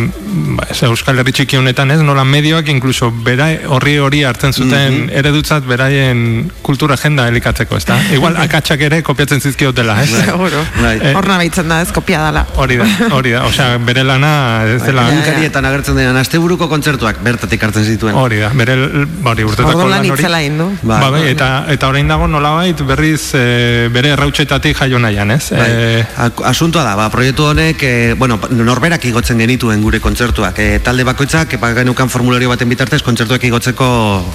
ba, 0.58 0.66
ez, 0.68 0.82
Euskal 0.84 1.18
Herri 1.22 1.32
txiki 1.32 1.56
honetan 1.56 1.90
ez, 1.94 2.00
nola 2.04 2.24
medioak 2.28 2.68
inkluso 2.68 3.08
bera 3.24 3.46
horri 3.72 3.94
hori 4.02 4.20
hartzen 4.28 4.52
zuten 4.52 5.08
eredutzat 5.08 5.64
beraien 5.64 6.50
kultura 6.62 6.98
agenda 7.00 7.24
elikatzeko, 7.32 7.78
ez 7.80 7.86
da? 7.88 7.96
Igual 8.16 8.36
akatsak 8.42 8.84
ere 8.88 9.00
kopiatzen 9.06 9.40
zizkiotela, 9.40 9.96
ez? 10.04 10.10
Seguro. 10.12 10.60
Bai. 10.76 10.98
Eh, 11.00 11.14
Hor 11.16 11.30
nabaitzen 11.30 11.72
da, 11.72 11.80
ez 11.86 11.88
kopia 11.94 12.20
dala. 12.20 12.44
Hori 12.60 12.76
da, 12.82 12.88
hori 13.16 13.32
da, 13.32 13.46
osea, 13.48 13.78
bere 13.80 14.04
lana 14.04 14.34
ez 14.74 14.82
dela... 14.84 15.06
Egunkarietan 15.08 15.70
agertzen 15.70 15.96
denan 16.02 16.20
asteburuko 16.20 16.68
kontzertuak 16.68 17.24
bertatik 17.24 17.64
hartzen 17.64 17.88
zituen. 17.88 18.18
Hori 18.18 18.42
da, 18.44 18.52
bere, 18.60 18.76
ba, 19.22 19.32
hori 19.32 19.48
urtetako 19.48 19.86
Orduan 19.86 19.96
lan 19.96 20.12
hori. 20.12 20.28
Bai. 20.28 21.00
Ba, 21.00 21.10
bai, 21.16 21.24
eta, 21.32 21.50
eta 21.72 21.88
orain 21.88 22.12
dago 22.12 22.28
nolabait 22.28 22.84
berriz 22.92 23.32
e, 23.38 23.88
bere 23.92 24.12
errautxetatik 24.18 24.76
jaio 24.84 25.00
nahian, 25.00 25.32
ez? 25.32 25.61
Bai. 25.62 25.70
E, 25.70 26.06
Ak- 26.26 26.42
Asuntoa 26.50 26.82
da, 26.84 26.94
ba, 26.98 27.08
proiektu 27.10 27.46
honek, 27.48 27.82
e, 27.82 28.14
bueno, 28.18 28.38
norberak 28.50 29.04
igotzen 29.08 29.38
genituen 29.38 29.82
gure 29.82 30.00
kontzertuak. 30.02 30.58
E, 30.58 30.78
talde 30.84 31.04
bakoitzak, 31.08 31.56
ba, 31.62 31.72
genukan 31.78 32.10
formulario 32.12 32.48
baten 32.52 32.68
bitartez, 32.68 33.02
kontzertuak 33.06 33.44
igotzeko, 33.48 33.88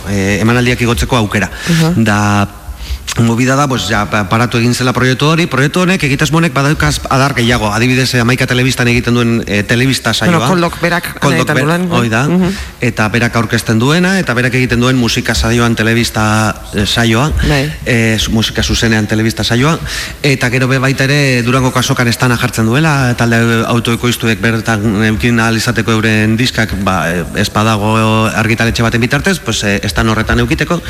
e, 0.09 0.39
emanaldiak 0.41 0.81
igotzeko 0.87 1.17
aukera. 1.19 1.49
Da, 1.95 2.19
Movida 3.17 3.55
da, 3.55 3.67
pues, 3.67 3.87
ja, 3.89 4.05
pa- 4.11 4.27
paratu 4.29 4.59
egin 4.59 4.75
zela 4.77 4.91
proiektu 4.93 5.25
hori, 5.31 5.47
proiektu 5.49 5.81
honek 5.81 6.03
egitasmonek 6.05 6.53
badaukaz 6.53 6.99
adar 7.09 7.33
gehiago, 7.33 7.71
adibidez, 7.73 8.13
eh, 8.13 8.19
amaika 8.21 8.45
telebistan 8.45 8.87
egiten 8.91 9.15
duen 9.15 9.43
eh, 9.47 9.63
telebista 9.63 10.13
saioa. 10.13 10.35
Bueno, 10.37 10.51
Koldok 10.53 10.79
berak 10.81 11.07
Koldok 11.19 11.47
ber- 11.47 11.63
duen. 11.65 11.87
hoi 11.91 12.09
da, 12.09 12.27
Mhm. 12.27 12.51
eta 12.79 13.07
berak 13.09 13.35
aurkezten 13.35 13.79
duena, 13.79 14.19
eta 14.19 14.35
berak 14.35 14.53
egiten 14.53 14.79
duen 14.79 14.95
musika 14.97 15.33
saioan 15.33 15.75
telebista 15.75 16.61
eh, 16.75 16.85
saioa, 16.85 17.31
su- 18.19 18.31
musika 18.31 18.61
zuzenean 18.61 19.07
telebista 19.07 19.43
saioa, 19.43 19.79
eta 20.21 20.49
gero 20.51 20.67
be 20.67 20.77
baita 20.77 21.05
ere 21.05 21.41
Durango 21.41 21.71
kasokan 21.73 22.07
estana 22.07 22.37
jartzen 22.37 22.65
duela, 22.67 23.15
talde 23.17 23.63
autoekoiztuek 23.65 24.39
bertan 24.39 25.03
eukin 25.05 25.39
ahal 25.39 25.57
izateko 25.57 25.91
euren 25.91 26.37
diskak, 26.37 26.75
ba, 26.83 27.09
ez 27.35 27.49
badago 27.51 28.27
argitaletxe 28.27 28.83
baten 28.83 29.01
bitartez, 29.01 29.39
pues, 29.39 29.63
estan 29.63 30.07
horretan 30.09 30.37
eukiteko, 30.39 30.81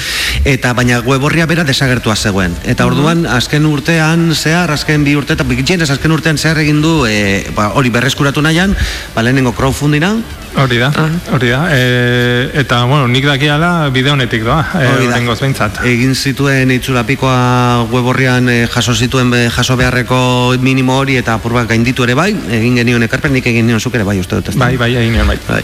eta 0.43 0.73
baina 0.73 0.99
web 0.99 1.23
horria 1.23 1.45
bera 1.45 1.63
desagertua 2.07 2.15
zegoen. 2.15 2.55
Eta 2.63 2.85
orduan, 2.87 3.25
azken 3.27 3.65
urtean 3.67 4.33
zehar, 4.35 4.71
azken 4.71 5.03
bi 5.03 5.15
urte, 5.15 5.33
eta 5.33 5.43
azken 5.93 6.11
urtean 6.11 6.37
zehar 6.37 6.57
egin 6.59 6.81
du, 6.81 7.05
eh, 7.05 7.49
ba, 7.55 7.73
hori 7.75 7.89
berreskuratu 7.89 8.41
nahian, 8.41 8.75
ba, 9.15 9.21
lehenengo 9.23 9.53
crowdfundinga, 9.53 10.15
Hori 10.57 10.79
da, 10.81 10.89
hori 11.31 11.49
da. 11.53 11.67
E, 11.69 12.49
eta, 12.57 12.79
bueno, 12.89 13.05
nik 13.07 13.25
dakiala 13.29 13.89
bide 13.93 14.09
honetik 14.09 14.41
doa, 14.41 14.63
e, 14.73 14.87
Hori 14.89 15.05
da. 15.05 15.11
horrengoz 15.11 15.37
behintzat. 15.43 15.83
Egin 15.85 16.15
zituen 16.17 16.71
itzulapikoa 16.73 17.85
web 17.91 18.09
horrian 18.09 18.49
eh, 18.49 18.63
jaso 18.73 18.95
zituen 18.95 19.29
be, 19.29 19.43
jaso 19.53 19.77
beharreko 19.77 20.19
minimo 20.65 20.97
hori 20.97 21.19
eta 21.21 21.35
apur 21.37 21.53
bat 21.53 21.69
gainditu 21.69 22.07
ere 22.07 22.15
bai, 22.17 22.31
egin 22.57 22.79
genion 22.81 23.05
ekarpen, 23.05 23.35
nik 23.37 23.45
egin 23.53 23.69
nion 23.69 23.79
zuk 23.79 23.99
ere 23.99 24.07
bai, 24.07 24.17
uste 24.23 24.39
dut. 24.39 24.57
Bai, 24.57 24.73
bai, 24.81 24.89
egin 24.97 25.13
nion, 25.13 25.29
bai. 25.29 25.37
Bai. 25.45 25.61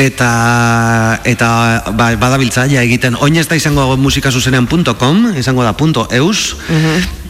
Eta, 0.00 0.30
eta 1.28 1.50
ba, 1.92 2.14
badabiltza 2.16 2.64
ja 2.72 2.80
egiten, 2.80 3.20
oin 3.20 3.36
ez 3.36 3.44
da 3.50 3.60
izango 3.60 3.90
musikasuzenean.com, 4.00 5.34
izango 5.36 5.68
da 5.68 5.76
.eus, 6.16 6.56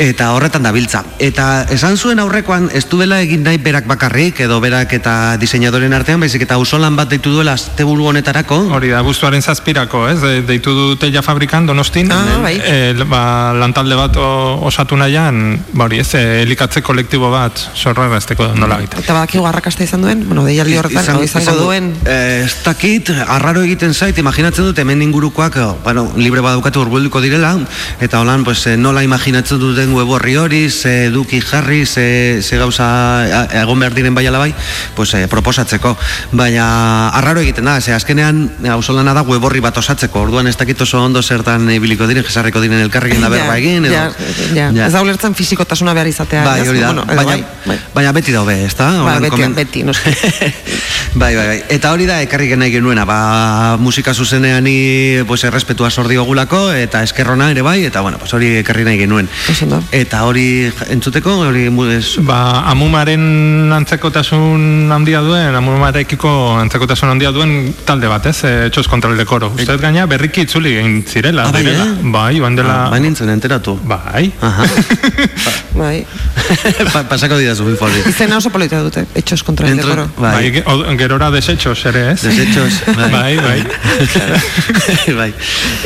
eta 0.01 0.31
horretan 0.33 0.65
dabiltza. 0.65 1.03
Eta 1.21 1.67
esan 1.75 1.99
zuen 2.01 2.19
aurrekoan, 2.23 2.71
ez 2.73 2.87
duela 2.89 3.19
egin 3.21 3.43
nahi 3.45 3.59
berak 3.61 3.85
bakarrik, 3.91 4.39
edo 4.47 4.57
berak 4.63 4.95
eta 4.97 5.37
diseinadoren 5.41 5.93
artean, 5.93 6.21
baizik 6.25 6.47
eta 6.47 6.57
usolan 6.61 6.97
bat 6.97 7.11
deitu 7.13 7.35
duela 7.35 7.53
asteburu 7.59 8.07
honetarako. 8.09 8.63
Hori 8.79 8.89
da, 8.95 9.03
guztuaren 9.05 9.43
zazpirako, 9.45 10.07
ez? 10.09 10.17
De, 10.23 10.33
deitu 10.49 10.73
dute 10.77 11.11
ja 11.13 11.21
fabrikan 11.23 11.67
donostin, 11.69 12.09
Ah, 12.11 12.39
bai. 12.43 12.55
e, 12.65 12.95
ba, 13.05 13.53
lantalde 13.53 13.99
bat 13.99 14.17
osatu 14.17 14.97
nahian, 14.97 15.59
ba 15.77 15.85
hori 15.85 16.01
ez, 16.01 16.09
e, 16.15 16.25
elikatze 16.47 16.81
kolektibo 16.83 17.31
bat 17.31 17.61
sorra 17.75 18.09
ezteko 18.17 18.49
nola 18.57 18.81
gaita. 18.81 18.99
Eta 19.05 19.13
badakigu 19.13 19.45
arrakasta 19.47 19.85
izan 19.85 20.01
duen, 20.07 20.25
bueno, 20.27 20.47
deialdi 20.49 20.79
horretan, 20.81 21.05
izan, 21.05 21.43
izango 21.43 21.67
duen. 21.67 21.93
Eh, 22.07 22.43
ez 22.47 22.57
dakit, 22.65 23.13
arraro 23.29 23.63
egiten 23.69 23.93
zait, 23.95 24.17
imaginatzen 24.19 24.65
dut 24.65 24.79
hemen 24.79 25.03
ingurukoak, 25.03 25.57
eh, 25.61 25.69
bueno, 25.85 26.09
libre 26.17 26.41
badukatu 26.41 26.81
urbulduko 26.87 27.21
direla, 27.21 27.53
eta 28.01 28.21
holan, 28.25 28.45
pues, 28.45 28.67
eh, 28.67 28.77
nola 28.81 29.05
imaginatzen 29.05 29.61
duten 29.61 29.90
web 29.95 30.09
horri 30.09 30.37
hori, 30.37 30.71
ze 30.71 31.07
eduki 31.07 31.41
jarri, 31.41 31.85
ze, 31.87 32.41
ze 32.43 32.59
gauza 32.59 33.47
egon 33.63 33.81
behar 33.81 33.95
diren 33.95 34.15
bai 34.15 34.27
ala 34.27 34.39
bai, 34.39 34.55
pues, 34.95 35.15
eh, 35.15 35.27
proposatzeko. 35.29 35.97
Baina 36.33 37.09
arraro 37.09 37.41
egiten 37.41 37.65
da, 37.65 37.81
ze 37.81 37.95
azkenean 37.95 38.51
hauzolana 38.71 39.15
da 39.15 39.23
horri 39.23 39.61
bat 39.61 39.77
osatzeko, 39.77 40.23
orduan 40.27 40.47
ez 40.47 40.57
dakit 40.57 40.81
oso 40.81 41.03
ondo 41.03 41.23
zertan 41.23 41.71
ibiliko 41.71 42.07
diren, 42.07 42.25
jesarriko 42.25 42.61
diren 42.61 42.81
elkarrekin 42.81 43.21
da 43.21 43.29
berba 43.29 43.57
egin, 43.59 43.85
edo... 43.85 43.95
ja, 43.95 44.11
ja, 44.55 44.71
Ja. 44.71 44.87
Ez 44.87 44.93
da 44.93 45.01
ulertzen 45.03 45.35
fizikotasuna 45.35 45.95
behar 45.97 46.09
izatea. 46.11 46.43
Bai, 46.45 46.61
hori 46.69 46.81
da, 46.81 46.91
Bueno, 46.91 47.05
baina, 47.07 47.25
bai, 47.25 47.45
bai. 47.67 47.79
baina 47.95 48.13
beti 48.13 48.33
daube, 48.33 48.55
ez 48.65 48.75
da? 48.77 48.91
Ba, 49.05 49.19
beti, 49.23 49.47
beti, 49.57 49.83
noski. 49.87 50.13
bai, 51.21 51.35
bai, 51.37 51.47
bai. 51.47 51.59
Eta 51.77 51.93
hori 51.95 52.07
da 52.09 52.21
ekarri 52.25 52.51
nahi 52.57 52.75
genuena, 52.75 53.05
ba, 53.09 53.77
musika 53.81 54.15
zuzenean 54.15 54.65
ni, 54.65 55.23
pues, 55.27 55.43
errespetua 55.45 55.91
sor 55.91 56.09
diogulako, 56.09 56.71
eta 56.73 57.03
eskerrona 57.07 57.51
ere 57.51 57.63
bai, 57.67 57.85
eta 57.87 58.01
bueno, 58.01 58.19
pues, 58.19 58.35
hori 58.35 58.57
ekarri 58.61 58.85
nahi 58.85 59.01
genuen. 59.01 59.31
Eta 59.93 60.23
hori 60.29 60.71
entzuteko, 60.91 61.33
hori 61.49 61.69
mu- 61.71 61.87
ez... 61.91 62.17
Ba, 62.27 62.63
amumaren 62.71 63.73
antzekotasun 63.75 64.91
handia 64.95 65.21
duen, 65.25 65.55
amumarekiko 65.59 66.31
antzekotasun 66.61 67.11
handia 67.15 67.33
duen 67.35 67.73
talde 67.89 68.09
bat, 68.11 68.27
ez? 68.31 68.37
E, 68.45 68.53
txos 68.71 68.87
kontrol 68.91 69.17
de 69.19 69.25
koro. 69.29 69.51
Uste 69.55 69.67
dut 69.73 69.83
gaina 69.83 70.07
berriki 70.11 70.45
itzuli 70.47 70.77
egin 70.81 71.01
zirela, 71.09 71.49
Ah, 71.49 71.53
bai, 71.53 71.65
eh? 71.67 71.89
Bai, 72.15 72.39
joan 72.39 72.57
dela... 72.59 72.77
Ah, 72.87 72.91
bai 72.93 73.01
nintzen 73.05 73.31
enteratu. 73.33 73.79
Bai. 73.85 74.31
Aha. 74.41 74.67
Bai. 75.81 76.03
pa, 76.93 77.05
pasako 77.09 77.37
didazu 77.39 77.69
info 77.71 77.87
hori. 77.87 78.01
Izena 78.11 78.37
oso 78.41 78.51
polita 78.51 78.81
dute, 78.83 79.05
etxos 79.17 79.43
kontra 79.47 79.69
el 79.69 79.79
Entro- 79.79 79.95
decoro. 79.95 80.09
Bai, 80.19 80.63
o- 80.67 80.97
gerora 80.99 81.31
desechos 81.31 81.85
ere, 81.87 82.11
ez? 82.13 82.23
Desechos, 82.27 82.81
bai. 82.99 83.11
bai, 83.13 83.37
bai. 83.39 85.15
bai. 85.17 85.31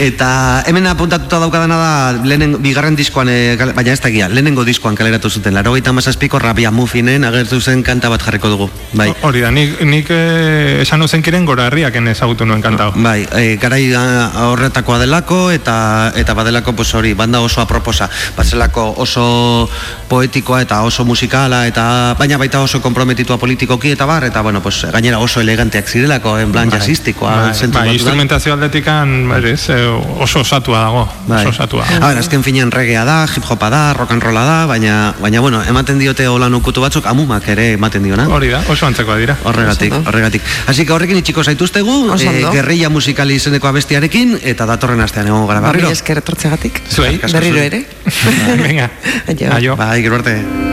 Eta 0.00 0.64
hemen 0.66 0.86
apuntatuta 0.90 1.38
daukadana 1.42 1.76
da 1.78 1.92
lehenen, 2.24 2.56
bigarren 2.64 2.96
diskoan, 2.96 3.28
eh, 3.28 3.56
kal- 3.60 3.73
baina 3.74 3.92
ez 3.92 4.00
da 4.00 4.10
gia, 4.10 4.28
lehenengo 4.28 4.64
diskoan 4.64 4.94
kaleratu 4.98 5.30
zuten, 5.30 5.54
laro 5.54 5.72
gaita 5.74 5.92
mazazpiko 5.92 6.38
rabia 6.38 6.70
mufinen 6.70 7.24
agertu 7.24 7.60
zen 7.60 7.82
kanta 7.82 8.10
bat 8.12 8.22
jarriko 8.22 8.48
dugu. 8.52 8.68
Bai. 8.94 9.10
Hori 9.22 9.42
da, 9.44 9.50
nik, 9.54 9.80
nik 9.84 10.10
eh, 10.14 10.82
esan 10.82 11.02
ozen 11.02 11.22
kiren 11.22 11.46
gora 11.48 11.68
herriaken 11.68 12.08
ezagutu 12.12 12.46
nuen 12.46 12.62
kantao. 12.62 12.92
Bai, 12.96 13.26
e, 13.34 13.56
garai 13.60 13.82
ah, 13.98 14.46
horretakoa 14.50 14.98
delako 15.02 15.50
eta 15.54 16.12
eta 16.16 16.34
badelako 16.34 16.74
pues 16.78 16.94
hori 16.94 17.14
banda 17.14 17.40
oso 17.40 17.60
aproposa, 17.60 18.08
batzelako 18.36 18.86
oso 19.04 19.24
poetikoa 20.08 20.62
eta 20.64 20.82
oso 20.86 21.04
musikala 21.04 21.64
eta 21.66 22.14
baina 22.18 22.38
baita 22.38 22.62
oso 22.64 22.80
komprometitua 22.84 23.38
politikoki 23.38 23.94
eta 23.94 24.06
bar 24.06 24.24
eta 24.24 24.42
bueno, 24.42 24.62
pues 24.62 24.84
gainera 24.92 25.18
oso 25.18 25.40
eleganteak 25.40 25.88
zirelako 25.88 26.38
en 26.38 26.52
plan 26.52 26.70
Bai, 26.70 26.78
jazzistikoa 26.78 27.34
bai, 27.48 27.70
bai, 27.72 27.88
instrumentazio 27.94 28.54
aldetikan 28.54 29.28
berez, 29.28 29.68
eh, 29.70 29.82
oso 30.20 30.40
osatua 30.40 30.80
dago, 30.86 31.08
Bai. 31.26 31.40
oso 31.42 31.54
osatua. 31.54 31.86
A 32.00 32.08
ber, 32.08 32.18
azken 32.22 32.44
finean 32.44 32.72
regea 32.72 33.04
da, 33.04 33.24
hip 33.26 33.44
hopa 33.64 33.70
da, 33.70 33.94
rock 33.94 34.10
and 34.12 34.22
rolla 34.22 34.44
da, 34.44 34.66
baina, 34.66 35.14
baina 35.20 35.40
bueno, 35.40 35.62
ematen 35.64 35.98
diote 35.98 36.26
hola 36.28 36.48
nukutu 36.50 36.82
batzuk, 36.84 37.06
amumak 37.06 37.46
ere 37.48 37.72
ematen 37.78 38.02
diona. 38.04 38.26
Hori 38.28 38.50
da, 38.52 38.60
oso 38.68 38.86
antzekoa 38.86 39.16
dira. 39.16 39.36
Horregatik, 39.44 39.94
horregatik. 40.04 40.42
Así 40.68 40.84
que 40.84 40.92
horrekin 40.92 41.16
itxiko 41.22 41.44
zaituztegu, 41.44 41.94
ondo. 42.12 42.52
gerrilla 42.52 42.90
musikali 42.90 43.34
izeneko 43.40 43.68
abestiarekin, 43.68 44.38
eta 44.42 44.66
datorren 44.66 45.00
astean 45.00 45.28
egongo 45.32 45.46
gara 45.46 45.60
Ba, 45.60 45.70
berriro. 45.72 45.88
mila 45.88 45.96
esker 45.96 46.20
etortzegatik. 46.20 46.82
Zuei. 46.90 47.16
Berriro 47.32 47.58
ere. 47.62 47.84
Venga, 48.66 48.90
Aio. 49.28 49.52
aio. 49.54 49.76
Bai, 49.76 50.02
gero 50.02 50.16
arte. 50.20 50.63